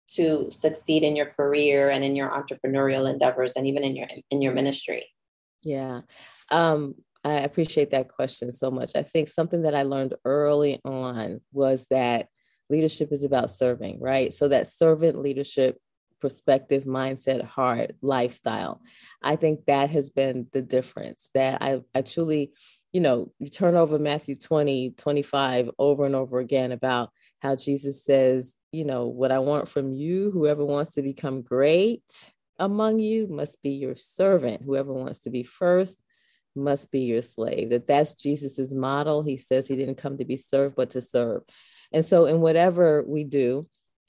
to 0.08 0.50
succeed 0.50 1.02
in 1.02 1.16
your 1.16 1.26
career 1.26 1.90
and 1.90 2.04
in 2.04 2.14
your 2.14 2.30
entrepreneurial 2.30 3.10
endeavors 3.10 3.52
and 3.56 3.66
even 3.66 3.84
in 3.84 3.96
your 3.96 4.06
in 4.30 4.42
your 4.42 4.52
ministry. 4.52 5.04
Yeah. 5.62 6.02
Um, 6.50 6.94
i 7.24 7.40
appreciate 7.40 7.90
that 7.90 8.08
question 8.08 8.52
so 8.52 8.70
much. 8.70 8.92
I 8.94 9.02
think 9.02 9.28
something 9.28 9.62
that 9.62 9.74
i 9.74 9.82
learned 9.82 10.14
early 10.24 10.80
on 10.84 11.40
was 11.52 11.86
that 11.90 12.28
leadership 12.70 13.12
is 13.12 13.24
about 13.24 13.50
serving 13.50 14.00
right? 14.00 14.32
So 14.34 14.48
that 14.48 14.68
servant 14.68 15.20
leadership 15.20 15.78
perspective 16.18 16.84
mindset 16.84 17.44
heart 17.44 17.90
lifestyle 18.00 18.80
i 19.22 19.36
think 19.36 19.66
that 19.66 19.90
has 19.90 20.08
been 20.08 20.46
the 20.54 20.62
difference 20.62 21.28
that 21.34 21.60
i, 21.60 21.78
I 21.94 22.00
truly 22.00 22.52
you 22.96 23.02
know, 23.02 23.30
you 23.38 23.50
turn 23.50 23.76
over 23.76 23.98
Matthew 23.98 24.36
20, 24.36 24.94
25 24.96 25.70
over 25.78 26.06
and 26.06 26.14
over 26.14 26.38
again 26.38 26.72
about 26.72 27.10
how 27.40 27.54
Jesus 27.54 28.02
says, 28.02 28.54
you 28.76 28.84
know, 28.84 29.06
what 29.06 29.32
I 29.32 29.38
want 29.38 29.70
from 29.70 29.94
you, 29.94 30.30
whoever 30.30 30.62
wants 30.62 30.92
to 30.92 31.02
become 31.02 31.40
great 31.40 32.02
among 32.58 32.98
you 32.98 33.26
must 33.26 33.62
be 33.62 33.70
your 33.70 33.96
servant. 33.96 34.62
Whoever 34.62 34.92
wants 34.92 35.20
to 35.20 35.30
be 35.30 35.44
first 35.44 36.02
must 36.54 36.90
be 36.90 37.00
your 37.00 37.22
slave. 37.22 37.70
That 37.70 37.86
that's 37.86 38.12
Jesus's 38.12 38.74
model. 38.74 39.22
He 39.22 39.38
says 39.38 39.66
he 39.66 39.76
didn't 39.76 39.96
come 39.96 40.18
to 40.18 40.26
be 40.26 40.36
served, 40.36 40.76
but 40.76 40.90
to 40.90 41.00
serve. 41.00 41.42
And 41.90 42.04
so 42.04 42.26
in 42.26 42.40
whatever 42.40 43.02
we 43.02 43.24
do, 43.24 43.66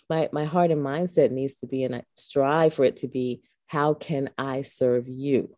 my, 0.09 0.27
my 0.33 0.43
heart 0.43 0.71
and 0.71 0.85
mindset 0.85 1.31
needs 1.31 1.55
to 1.55 1.67
be, 1.67 1.83
and 1.83 1.95
I 1.95 2.03
strive 2.15 2.73
for 2.73 2.83
it 2.83 2.97
to 2.97 3.07
be, 3.07 3.43
how 3.67 3.93
can 3.93 4.29
I 4.37 4.63
serve 4.63 5.07
you? 5.07 5.55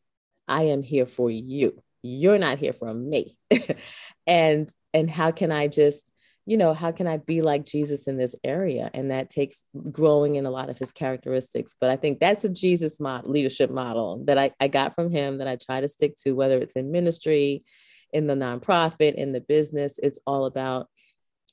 I 0.48 0.64
am 0.64 0.84
here 0.84 1.08
for 1.08 1.32
you. 1.32 1.82
You're 2.04 2.40
not 2.40 2.60
here 2.60 2.74
for 2.74 2.94
me. 2.94 3.36
and 4.28 4.70
and 4.94 5.10
how 5.10 5.32
can 5.32 5.52
I 5.52 5.68
just 5.68 6.12
you 6.50 6.58
know, 6.58 6.74
how 6.74 6.92
can 6.92 7.06
I 7.06 7.18
be 7.18 7.44
like 7.44 7.64
Jesus 7.64 8.08
in 8.08 8.18
this 8.18 8.36
area? 8.44 8.90
And 8.96 9.12
that 9.12 9.30
takes 9.30 9.62
growing 9.92 10.36
in 10.36 10.48
a 10.48 10.50
lot 10.50 10.72
of 10.72 10.80
his 10.80 10.92
characteristics. 10.92 11.76
But 11.80 11.92
I 11.92 11.96
think 11.96 12.20
that's 12.20 12.44
a 12.44 12.50
Jesus 12.50 13.00
mod- 13.00 13.28
leadership 13.28 13.70
model 13.70 14.24
that 14.26 14.40
I, 14.40 14.50
I 14.60 14.68
got 14.68 14.96
from 14.96 15.12
him 15.12 15.38
that 15.38 15.48
I 15.48 15.58
try 15.58 15.80
to 15.80 15.88
stick 15.88 16.16
to, 16.24 16.32
whether 16.32 16.58
it's 16.58 16.76
in 16.76 16.92
ministry, 16.92 17.64
in 18.12 18.26
the 18.26 18.34
nonprofit, 18.34 19.14
in 19.14 19.32
the 19.32 19.42
business. 19.42 20.00
It's 20.02 20.18
all 20.26 20.46
about 20.46 20.88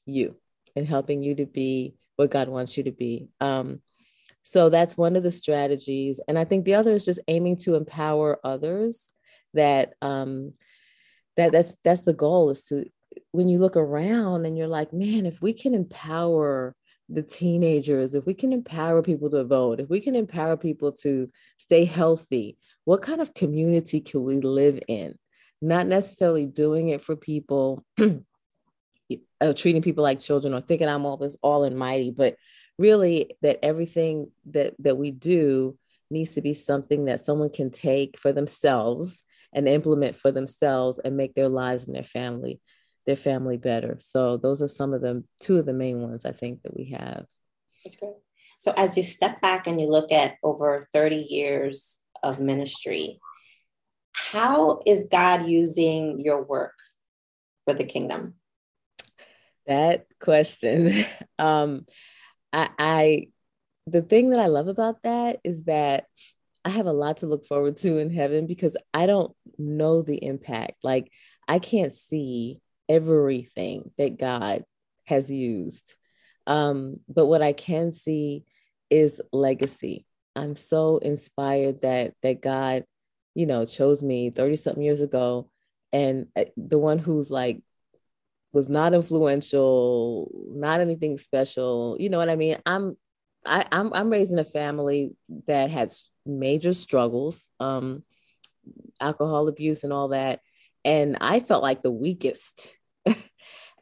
you 0.06 0.34
and 0.74 0.86
helping 0.86 1.22
you 1.22 1.34
to 1.34 1.44
be 1.44 1.94
what 2.16 2.30
God 2.30 2.48
wants 2.48 2.78
you 2.78 2.84
to 2.84 2.92
be. 2.92 3.28
Um, 3.38 3.82
so 4.44 4.70
that's 4.70 4.96
one 4.96 5.14
of 5.14 5.22
the 5.22 5.30
strategies. 5.30 6.20
And 6.26 6.38
I 6.38 6.46
think 6.46 6.64
the 6.64 6.76
other 6.76 6.92
is 6.92 7.04
just 7.04 7.20
aiming 7.28 7.58
to 7.58 7.74
empower 7.74 8.40
others 8.42 9.12
that 9.52 9.92
um, 10.00 10.54
that 11.36 11.52
that's 11.52 11.76
that's 11.84 12.00
the 12.00 12.14
goal 12.14 12.48
is 12.48 12.64
to 12.68 12.86
when 13.36 13.48
you 13.48 13.58
look 13.58 13.76
around 13.76 14.46
and 14.46 14.56
you're 14.56 14.66
like, 14.66 14.92
man, 14.92 15.26
if 15.26 15.42
we 15.42 15.52
can 15.52 15.74
empower 15.74 16.74
the 17.08 17.22
teenagers, 17.22 18.14
if 18.14 18.24
we 18.24 18.34
can 18.34 18.52
empower 18.52 19.02
people 19.02 19.30
to 19.30 19.44
vote, 19.44 19.78
if 19.78 19.90
we 19.90 20.00
can 20.00 20.16
empower 20.16 20.56
people 20.56 20.92
to 20.92 21.30
stay 21.58 21.84
healthy, 21.84 22.56
what 22.84 23.02
kind 23.02 23.20
of 23.20 23.34
community 23.34 24.00
can 24.00 24.24
we 24.24 24.40
live 24.40 24.80
in? 24.88 25.16
Not 25.60 25.86
necessarily 25.86 26.46
doing 26.46 26.88
it 26.88 27.02
for 27.02 27.14
people, 27.14 27.84
uh, 28.00 29.52
treating 29.54 29.82
people 29.82 30.02
like 30.02 30.20
children 30.20 30.54
or 30.54 30.62
thinking 30.62 30.88
I'm 30.88 31.04
all 31.04 31.18
this 31.18 31.36
all 31.42 31.64
and 31.64 31.76
mighty, 31.76 32.10
but 32.10 32.36
really 32.78 33.36
that 33.42 33.64
everything 33.64 34.30
that 34.46 34.74
that 34.80 34.96
we 34.96 35.10
do 35.10 35.78
needs 36.10 36.34
to 36.34 36.40
be 36.40 36.54
something 36.54 37.04
that 37.04 37.24
someone 37.24 37.50
can 37.50 37.70
take 37.70 38.18
for 38.18 38.32
themselves 38.32 39.24
and 39.52 39.68
implement 39.68 40.16
for 40.16 40.30
themselves 40.30 40.98
and 40.98 41.16
make 41.16 41.34
their 41.34 41.48
lives 41.48 41.84
and 41.84 41.94
their 41.94 42.04
family 42.04 42.60
their 43.06 43.16
family 43.16 43.56
better. 43.56 43.96
So 43.98 44.36
those 44.36 44.62
are 44.62 44.68
some 44.68 44.92
of 44.92 45.00
the 45.00 45.24
two 45.40 45.58
of 45.58 45.66
the 45.66 45.72
main 45.72 46.02
ones 46.02 46.24
I 46.24 46.32
think 46.32 46.62
that 46.62 46.76
we 46.76 46.90
have. 46.90 47.26
That's 47.84 47.96
great. 47.96 48.14
So 48.58 48.72
as 48.76 48.96
you 48.96 49.02
step 49.02 49.40
back 49.40 49.66
and 49.66 49.80
you 49.80 49.88
look 49.88 50.10
at 50.10 50.36
over 50.42 50.88
30 50.92 51.26
years 51.28 52.00
of 52.22 52.40
ministry, 52.40 53.20
how 54.12 54.80
is 54.86 55.08
God 55.10 55.46
using 55.46 56.20
your 56.20 56.42
work 56.42 56.74
for 57.64 57.74
the 57.74 57.84
kingdom? 57.84 58.34
That 59.66 60.06
question. 60.20 61.04
Um, 61.38 61.84
I, 62.50 62.70
I 62.78 63.28
the 63.86 64.00
thing 64.00 64.30
that 64.30 64.40
I 64.40 64.46
love 64.46 64.68
about 64.68 65.02
that 65.02 65.38
is 65.44 65.64
that 65.64 66.06
I 66.64 66.70
have 66.70 66.86
a 66.86 66.92
lot 66.92 67.18
to 67.18 67.26
look 67.26 67.44
forward 67.44 67.76
to 67.78 67.98
in 67.98 68.08
heaven 68.08 68.46
because 68.46 68.74
I 68.94 69.04
don't 69.04 69.36
know 69.58 70.00
the 70.00 70.16
impact. 70.16 70.78
Like 70.82 71.12
I 71.46 71.58
can't 71.58 71.92
see 71.92 72.62
everything 72.88 73.90
that 73.98 74.18
God 74.18 74.64
has 75.04 75.30
used. 75.30 75.94
Um, 76.46 77.00
but 77.08 77.26
what 77.26 77.42
I 77.42 77.52
can 77.52 77.90
see 77.90 78.44
is 78.90 79.20
legacy. 79.32 80.06
I'm 80.34 80.54
so 80.54 80.98
inspired 80.98 81.82
that 81.82 82.14
that 82.22 82.42
God, 82.42 82.84
you 83.34 83.46
know, 83.46 83.64
chose 83.64 84.02
me 84.02 84.30
30 84.30 84.56
something 84.56 84.82
years 84.82 85.00
ago. 85.00 85.50
And 85.92 86.26
uh, 86.36 86.44
the 86.56 86.78
one 86.78 86.98
who's 86.98 87.30
like 87.30 87.62
was 88.52 88.68
not 88.68 88.94
influential, 88.94 90.30
not 90.50 90.80
anything 90.80 91.18
special. 91.18 91.96
You 91.98 92.10
know 92.10 92.18
what 92.18 92.28
I 92.28 92.36
mean? 92.36 92.58
I'm 92.66 92.96
I, 93.44 93.66
I'm 93.70 93.92
I'm 93.92 94.10
raising 94.10 94.38
a 94.38 94.44
family 94.44 95.14
that 95.46 95.70
has 95.70 96.04
major 96.24 96.74
struggles, 96.74 97.50
um, 97.60 98.02
alcohol 99.00 99.48
abuse 99.48 99.84
and 99.84 99.92
all 99.92 100.08
that. 100.08 100.40
And 100.86 101.18
I 101.20 101.40
felt 101.40 101.62
like 101.62 101.82
the 101.82 101.90
weakest. 101.90 102.74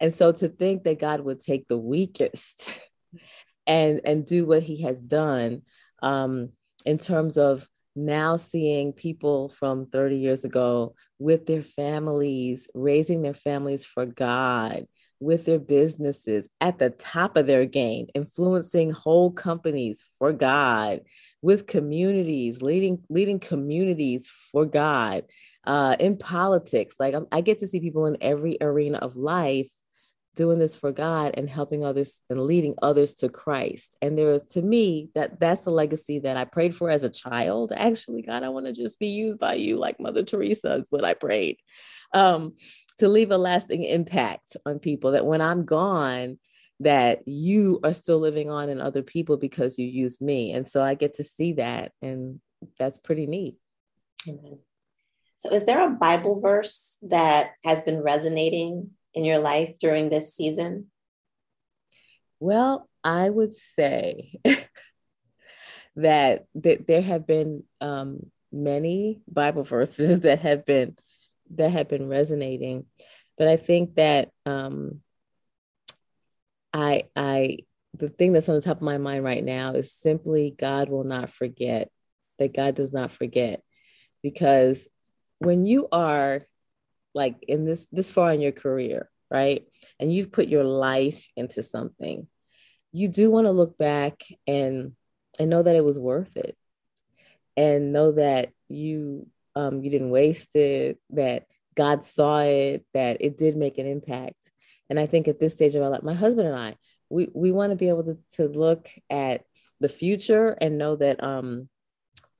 And 0.01 0.13
so 0.13 0.33
to 0.33 0.49
think 0.49 0.85
that 0.85 0.99
God 0.99 1.21
would 1.21 1.41
take 1.41 1.69
the 1.69 1.79
weakest 1.79 2.69
and 3.67 4.01
and 4.05 4.27
do 4.27 4.45
what 4.45 4.63
he 4.63 4.83
has 4.83 5.01
done 5.01 5.63
um, 6.03 6.51
in 6.85 6.99
terms 6.99 7.39
of 7.39 7.67
now 7.97 8.37
seeing 8.37 8.93
people 8.93 9.51
from 9.51 9.87
30 9.87 10.17
years 10.17 10.45
ago 10.45 10.95
with 11.19 11.47
their 11.47 11.63
families, 11.63 12.69
raising 12.75 13.23
their 13.23 13.35
families 13.35 13.85
for 13.85 14.05
God, 14.05 14.87
with 15.21 15.45
their 15.45 15.61
businesses 15.61 16.49
at 16.61 16.79
the 16.79 16.91
top 16.91 17.37
of 17.37 17.47
their 17.47 17.65
game, 17.65 18.09
influencing 18.15 18.91
whole 18.91 19.31
companies 19.31 20.05
for 20.19 20.33
God, 20.33 21.01
with 21.41 21.67
communities, 21.67 22.63
leading 22.63 23.03
leading 23.09 23.39
communities 23.39 24.31
for 24.51 24.67
God, 24.67 25.25
uh, 25.67 25.97
in 25.99 26.17
politics. 26.17 26.97
Like 26.99 27.15
I'm, 27.15 27.27
I 27.33 27.41
get 27.41 27.59
to 27.61 27.67
see 27.67 27.81
people 27.81 28.07
in 28.07 28.17
every 28.21 28.59
arena 28.61 28.99
of 28.99 29.17
life 29.17 29.71
doing 30.35 30.59
this 30.59 30.75
for 30.75 30.91
God 30.91 31.35
and 31.37 31.49
helping 31.49 31.85
others 31.85 32.21
and 32.29 32.43
leading 32.43 32.75
others 32.83 33.15
to 33.17 33.29
Christ. 33.29 33.97
And 34.03 34.19
there 34.19 34.33
is 34.33 34.47
to 34.47 34.63
me 34.63 35.11
that 35.15 35.39
that's 35.39 35.63
the 35.63 35.71
legacy 35.71 36.19
that 36.21 36.37
I 36.37 36.45
prayed 36.45 36.75
for 36.75 36.91
as 36.91 37.05
a 37.05 37.11
child. 37.11 37.73
Actually, 37.75 38.23
God, 38.23 38.43
I 38.43 38.49
want 38.49 38.67
to 38.67 38.73
just 38.73 38.99
be 38.99 39.09
used 39.09 39.39
by 39.39 39.55
you 39.55 39.77
like 39.77 40.01
Mother 40.01 40.25
Teresa 40.25 40.77
is 40.77 40.87
what 40.91 41.05
I 41.05 41.15
prayed. 41.15 41.59
Um, 42.13 42.57
to 42.99 43.09
leave 43.09 43.31
a 43.31 43.39
lasting 43.39 43.85
impact 43.85 44.57
on 44.65 44.79
people 44.79 45.13
that 45.13 45.27
when 45.27 45.41
I'm 45.41 45.65
gone, 45.65 46.39
that 46.81 47.27
you 47.27 47.81
are 47.85 47.95
still 47.95 48.19
living 48.19 48.51
on 48.51 48.69
in 48.69 48.81
other 48.81 49.03
people 49.03 49.37
because 49.37 49.79
you 49.79 49.87
used 49.87 50.21
me. 50.21 50.53
And 50.53 50.69
so 50.69 50.83
I 50.83 50.95
get 50.95 51.15
to 51.15 51.23
see 51.23 51.55
that 51.55 51.93
and 52.03 52.41
that's 52.79 52.99
pretty 52.99 53.27
neat. 53.27 53.57
Amen. 54.29 54.59
So, 55.45 55.53
is 55.55 55.65
there 55.65 55.87
a 55.87 55.91
Bible 55.91 56.41
verse 56.41 56.97
that 57.03 57.51
has 57.65 57.83
been 57.83 58.01
resonating 58.01 58.93
in 59.13 59.25
your 59.25 59.41
life 59.41 59.75
during 59.79 60.09
this 60.09 60.35
season? 60.35 60.87
Well, 62.41 62.89
I 63.03 63.29
would 63.29 63.53
say 63.53 64.39
that, 65.97 66.47
there 66.55 67.03
have 67.03 67.27
been 67.27 67.65
um, 67.83 68.31
many 68.51 69.21
Bible 69.29 69.65
verses 69.65 70.21
that 70.21 70.41
have 70.41 70.65
been 70.65 70.97
that 71.57 71.71
have 71.71 71.89
been 71.89 72.09
resonating, 72.09 72.87
but 73.37 73.49
I 73.49 73.57
think 73.59 73.97
that 73.97 74.31
um, 74.47 75.03
I 76.73 77.03
I 77.15 77.59
the 77.93 78.09
thing 78.09 78.33
that's 78.33 78.49
on 78.49 78.55
the 78.55 78.63
top 78.63 78.79
of 78.79 78.83
my 78.83 78.97
mind 78.97 79.25
right 79.25 79.45
now 79.45 79.75
is 79.75 79.93
simply 79.93 80.55
God 80.59 80.89
will 80.89 81.05
not 81.05 81.29
forget 81.29 81.91
that 82.39 82.55
God 82.55 82.75
does 82.75 82.95
not 82.95 83.13
forget 83.13 83.63
because 84.23 84.89
when 85.45 85.65
you 85.65 85.89
are 85.93 86.43
like 87.15 87.37
in 87.47 87.65
this 87.65 87.87
this 87.93 88.11
far 88.11 88.33
in 88.33 88.41
your 88.41 88.53
career 88.53 89.11
right 89.31 89.67
and 90.01 90.13
you've 90.13 90.33
put 90.33 90.49
your 90.49 90.65
life 90.65 91.29
into 91.37 91.63
something 91.63 92.27
you 92.95 93.09
do 93.09 93.29
want 93.29 93.47
to 93.47 93.51
look 93.51 93.77
back 93.77 94.23
and 94.47 94.93
and 95.39 95.51
know 95.51 95.63
that 95.63 95.75
it 95.75 95.85
was 95.85 95.99
worth 95.99 96.37
it. 96.37 96.57
And 97.57 97.93
know 97.93 98.13
that 98.13 98.51
you 98.69 99.29
um 99.57 99.83
you 99.83 99.91
didn't 99.91 100.11
waste 100.11 100.57
it 100.57 100.99
that 101.11 101.47
god 101.77 102.05
saw 102.05 102.41
it 102.41 102.85
that 102.95 103.19
it 103.21 103.37
did 103.37 103.57
make 103.57 103.79
an 103.79 103.87
impact. 103.87 104.51
And 104.89 104.99
i 104.99 105.07
think 105.07 105.29
at 105.29 105.41
this 105.41 105.55
stage 105.55 105.75
of 105.75 105.83
our 105.83 105.91
life 105.91 106.03
my 106.03 106.15
husband 106.15 106.49
and 106.49 106.57
i 106.57 106.77
we 107.11 107.29
we 107.35 107.53
want 107.53 107.71
to 107.71 107.77
be 107.77 107.89
able 107.89 108.05
to, 108.05 108.19
to 108.35 108.49
look 108.49 108.89
at 109.11 109.45
the 109.81 109.89
future 109.89 110.57
and 110.61 110.79
know 110.79 110.97
that 110.97 111.23
um 111.23 111.69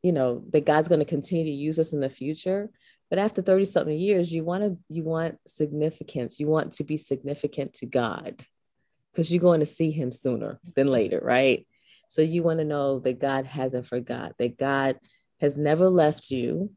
you 0.03 0.13
know 0.13 0.45
that 0.53 0.67
god's 0.67 0.89
going 0.89 1.01
to 1.01 1.05
continue 1.05 1.45
to 1.45 1.51
use 1.51 1.79
us 1.79 1.93
in 1.93 2.01
the 2.01 2.09
future 2.09 2.71
but 3.11 3.19
after 3.19 3.43
30 3.43 3.67
something 3.67 3.99
years, 3.99 4.33
you 4.33 4.45
want 4.45 4.65
to 4.65 4.79
you 4.89 5.05
want 5.05 5.39
significance. 5.47 6.41
You 6.41 6.49
want 6.49 6.75
to 6.75 6.85
be 6.85 6.97
significant 6.97 7.75
to 7.75 7.87
God 7.87 8.45
because 9.13 9.31
you're 9.31 9.41
going 9.41 9.61
to 9.61 9.67
see 9.67 9.91
him 9.91 10.11
sooner 10.11 10.59
than 10.75 10.89
later, 10.89 11.21
right? 11.23 11.67
So 12.09 12.23
you 12.23 12.43
want 12.43 12.59
to 12.59 12.65
know 12.65 12.99
that 13.01 13.21
God 13.21 13.47
hasn't 13.47 13.87
forgot, 13.87 14.37
that 14.39 14.59
God 14.59 14.99
has 15.41 15.57
never 15.57 15.89
left 15.89 16.31
you 16.31 16.71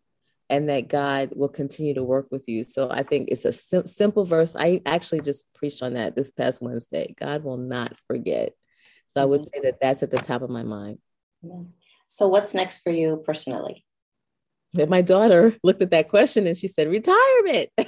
and 0.49 0.69
that 0.69 0.87
God 0.87 1.31
will 1.35 1.49
continue 1.49 1.93
to 1.95 2.03
work 2.03 2.27
with 2.31 2.47
you. 2.47 2.63
So 2.63 2.89
I 2.89 3.03
think 3.03 3.29
it's 3.29 3.45
a 3.45 3.51
sim- 3.51 3.85
simple 3.85 4.23
verse. 4.23 4.55
I 4.55 4.81
actually 4.85 5.21
just 5.21 5.45
preached 5.53 5.81
on 5.81 5.93
that 5.93 6.15
this 6.15 6.31
past 6.31 6.61
Wednesday. 6.61 7.13
God 7.19 7.43
will 7.43 7.57
not 7.57 7.97
forget. 8.07 8.53
So 9.09 9.21
I 9.21 9.25
would 9.25 9.41
mm-hmm. 9.41 9.49
say 9.53 9.61
that 9.63 9.79
that's 9.81 10.03
at 10.03 10.11
the 10.11 10.19
top 10.19 10.41
of 10.41 10.49
my 10.49 10.63
mind. 10.63 10.99
So 12.07 12.27
what's 12.27 12.53
next 12.53 12.83
for 12.83 12.91
you 12.91 13.21
personally? 13.25 13.85
That 14.73 14.89
my 14.89 15.01
daughter 15.01 15.55
looked 15.63 15.81
at 15.81 15.91
that 15.91 16.09
question 16.09 16.47
and 16.47 16.57
she 16.57 16.67
said, 16.67 16.87
retirement. 16.89 17.69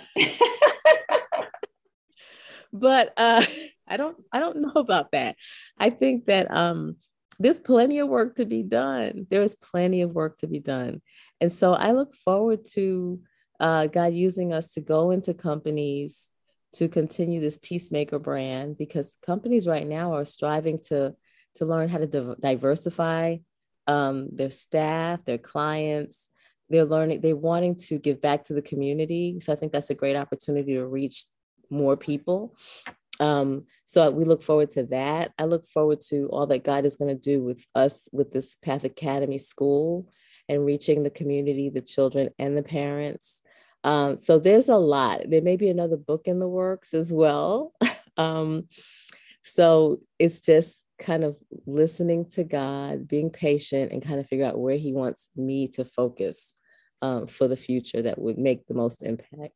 but 2.73 3.13
uh, 3.17 3.43
I 3.87 3.97
don't 3.97 4.17
I 4.31 4.39
don't 4.39 4.61
know 4.61 4.73
about 4.75 5.11
that. 5.11 5.35
I 5.77 5.89
think 5.89 6.25
that 6.25 6.51
um, 6.51 6.97
there's 7.39 7.59
plenty 7.59 7.99
of 7.99 8.07
work 8.07 8.35
to 8.35 8.45
be 8.45 8.63
done. 8.63 9.27
There 9.29 9.41
is 9.41 9.55
plenty 9.55 10.01
of 10.01 10.11
work 10.11 10.37
to 10.39 10.47
be 10.47 10.59
done, 10.59 11.01
and 11.41 11.51
so 11.51 11.73
I 11.73 11.91
look 11.91 12.13
forward 12.13 12.65
to 12.73 13.21
uh, 13.59 13.87
God 13.87 14.13
using 14.13 14.53
us 14.53 14.73
to 14.73 14.81
go 14.81 15.11
into 15.11 15.33
companies 15.33 16.31
to 16.73 16.87
continue 16.87 17.41
this 17.41 17.57
peacemaker 17.61 18.19
brand 18.19 18.77
because 18.77 19.17
companies 19.25 19.67
right 19.67 19.87
now 19.87 20.13
are 20.13 20.25
striving 20.25 20.79
to 20.87 21.15
to 21.55 21.65
learn 21.65 21.89
how 21.89 21.97
to 21.97 22.07
di- 22.07 22.35
diversify 22.39 23.37
um, 23.87 24.29
their 24.31 24.51
staff, 24.51 25.25
their 25.25 25.39
clients. 25.39 26.28
They're 26.69 26.85
learning, 26.85 27.21
they're 27.21 27.35
wanting 27.35 27.75
to 27.87 27.97
give 27.97 28.21
back 28.21 28.43
to 28.43 28.53
the 28.53 28.61
community. 28.61 29.39
So 29.39 29.51
I 29.51 29.55
think 29.55 29.71
that's 29.71 29.89
a 29.89 29.95
great 29.95 30.15
opportunity 30.15 30.73
to 30.73 30.85
reach 30.85 31.25
more 31.69 31.97
people. 31.97 32.55
Um, 33.19 33.65
so 33.85 34.09
we 34.11 34.23
look 34.23 34.41
forward 34.41 34.69
to 34.71 34.83
that. 34.85 35.33
I 35.37 35.45
look 35.45 35.67
forward 35.67 36.01
to 36.09 36.27
all 36.31 36.47
that 36.47 36.63
God 36.63 36.85
is 36.85 36.95
going 36.95 37.13
to 37.15 37.21
do 37.21 37.43
with 37.43 37.65
us 37.75 38.07
with 38.11 38.31
this 38.31 38.55
Path 38.55 38.83
Academy 38.83 39.37
school 39.37 40.07
and 40.47 40.65
reaching 40.65 41.03
the 41.03 41.09
community, 41.09 41.69
the 41.69 41.81
children, 41.81 42.29
and 42.39 42.57
the 42.57 42.63
parents. 42.63 43.41
Um, 43.83 44.17
so 44.17 44.39
there's 44.39 44.69
a 44.69 44.77
lot. 44.77 45.29
There 45.29 45.41
may 45.41 45.57
be 45.57 45.69
another 45.69 45.97
book 45.97 46.23
in 46.25 46.39
the 46.39 46.47
works 46.47 46.93
as 46.93 47.11
well. 47.11 47.73
um, 48.17 48.67
so 49.43 49.99
it's 50.17 50.41
just 50.41 50.83
kind 50.97 51.23
of 51.23 51.37
listening 51.65 52.25
to 52.25 52.43
God, 52.43 53.07
being 53.07 53.29
patient, 53.29 53.91
and 53.91 54.03
kind 54.03 54.19
of 54.19 54.27
figure 54.27 54.45
out 54.45 54.59
where 54.59 54.77
He 54.77 54.93
wants 54.93 55.29
me 55.35 55.67
to 55.69 55.85
focus 55.85 56.55
um, 57.01 57.27
for 57.27 57.47
the 57.47 57.57
future 57.57 58.01
that 58.01 58.19
would 58.19 58.37
make 58.37 58.65
the 58.67 58.73
most 58.73 59.03
impact. 59.03 59.53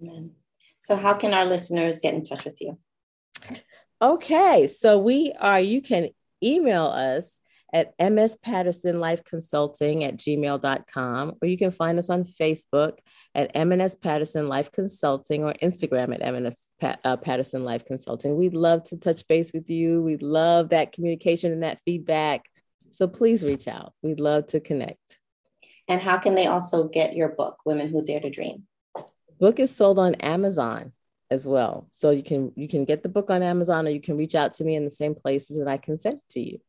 Amen. 0.00 0.32
So, 0.80 0.96
how 0.96 1.14
can 1.14 1.34
our 1.34 1.44
listeners 1.44 2.00
get 2.00 2.14
in 2.14 2.22
touch 2.22 2.44
with 2.44 2.60
you? 2.60 2.78
Okay, 4.00 4.68
so 4.68 4.98
we 4.98 5.32
are, 5.40 5.58
you 5.58 5.82
can 5.82 6.10
email 6.42 6.86
us 6.86 7.40
at 7.72 7.94
MS 8.00 8.36
Patterson 8.42 9.00
Life 9.00 9.24
Consulting 9.24 10.04
at 10.04 10.16
gmail.com, 10.16 11.34
or 11.42 11.48
you 11.48 11.58
can 11.58 11.70
find 11.70 11.98
us 11.98 12.08
on 12.08 12.24
Facebook 12.24 12.98
at 13.34 13.50
M&S 13.54 13.96
Patterson 13.96 14.48
Life 14.48 14.72
Consulting 14.72 15.44
or 15.44 15.52
Instagram 15.54 16.14
at 16.14 16.22
M&S 16.22 16.70
Pat, 16.80 17.00
uh, 17.04 17.16
Patterson 17.16 17.64
Life 17.64 17.84
Consulting. 17.84 18.36
We'd 18.36 18.54
love 18.54 18.84
to 18.84 18.96
touch 18.96 19.26
base 19.28 19.52
with 19.52 19.68
you. 19.68 20.02
We 20.02 20.16
love 20.16 20.70
that 20.70 20.92
communication 20.92 21.52
and 21.52 21.62
that 21.62 21.80
feedback. 21.84 22.46
So 22.90 23.06
please 23.06 23.42
reach 23.42 23.68
out. 23.68 23.92
We'd 24.02 24.20
love 24.20 24.46
to 24.48 24.60
connect. 24.60 25.18
And 25.88 26.00
how 26.00 26.18
can 26.18 26.34
they 26.34 26.46
also 26.46 26.88
get 26.88 27.16
your 27.16 27.30
book, 27.30 27.60
Women 27.64 27.88
Who 27.88 28.02
Dare 28.02 28.20
to 28.20 28.30
Dream? 28.30 28.66
Book 29.40 29.58
is 29.58 29.74
sold 29.74 29.98
on 29.98 30.14
Amazon 30.16 30.92
as 31.30 31.46
well. 31.46 31.88
So 31.92 32.10
you 32.10 32.22
can 32.22 32.52
you 32.56 32.68
can 32.68 32.84
get 32.84 33.02
the 33.02 33.08
book 33.08 33.30
on 33.30 33.42
Amazon 33.42 33.86
or 33.86 33.90
you 33.90 34.00
can 34.00 34.16
reach 34.16 34.34
out 34.34 34.54
to 34.54 34.64
me 34.64 34.74
in 34.74 34.84
the 34.84 34.90
same 34.90 35.14
places 35.14 35.56
and 35.56 35.68
I 35.68 35.76
can 35.76 35.98
send 35.98 36.16
it 36.16 36.32
to 36.32 36.40
you. 36.40 36.60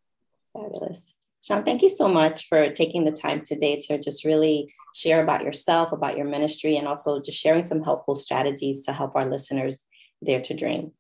Fabulous. 0.54 1.16
Sean, 1.42 1.64
thank 1.64 1.82
you 1.82 1.90
so 1.90 2.10
much 2.10 2.48
for 2.48 2.70
taking 2.70 3.06
the 3.06 3.12
time 3.12 3.42
today 3.42 3.80
to 3.88 3.98
just 3.98 4.26
really 4.26 4.74
share 4.94 5.24
about 5.24 5.44
yourself, 5.44 5.92
about 5.92 6.18
your 6.18 6.28
ministry, 6.28 6.76
and 6.76 6.88
also 6.88 7.22
just 7.22 7.40
sharing 7.40 7.64
some 7.64 7.82
helpful 7.82 8.16
strategies 8.16 8.82
to 8.82 8.94
help 8.94 9.16
our 9.16 9.26
listeners 9.26 9.86
dare 10.24 10.42
to 10.42 10.54
dream. 10.54 10.92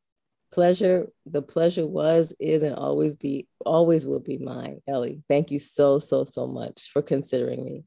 Pleasure. 0.51 1.10
The 1.25 1.41
pleasure 1.41 1.86
was, 1.86 2.34
is, 2.39 2.63
and 2.63 2.73
always 2.73 3.15
be, 3.17 3.47
always 3.65 4.08
will 4.08 4.21
be 4.21 4.38
mine. 4.38 4.82
Ellie, 4.88 5.21
thank 5.27 5.51
you 5.51 5.60
so, 5.60 5.99
so, 5.99 6.23
so 6.23 6.47
much 6.47 6.89
for 6.91 7.01
considering 7.01 7.65
me. 7.65 7.84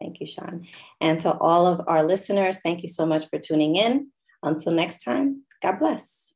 Thank 0.00 0.20
you, 0.20 0.26
Sean. 0.26 0.66
And 1.00 1.18
to 1.20 1.32
all 1.38 1.66
of 1.66 1.82
our 1.86 2.04
listeners, 2.04 2.58
thank 2.62 2.82
you 2.82 2.88
so 2.88 3.06
much 3.06 3.28
for 3.28 3.38
tuning 3.38 3.76
in. 3.76 4.10
Until 4.42 4.72
next 4.72 5.02
time, 5.02 5.42
God 5.62 5.78
bless. 5.78 6.35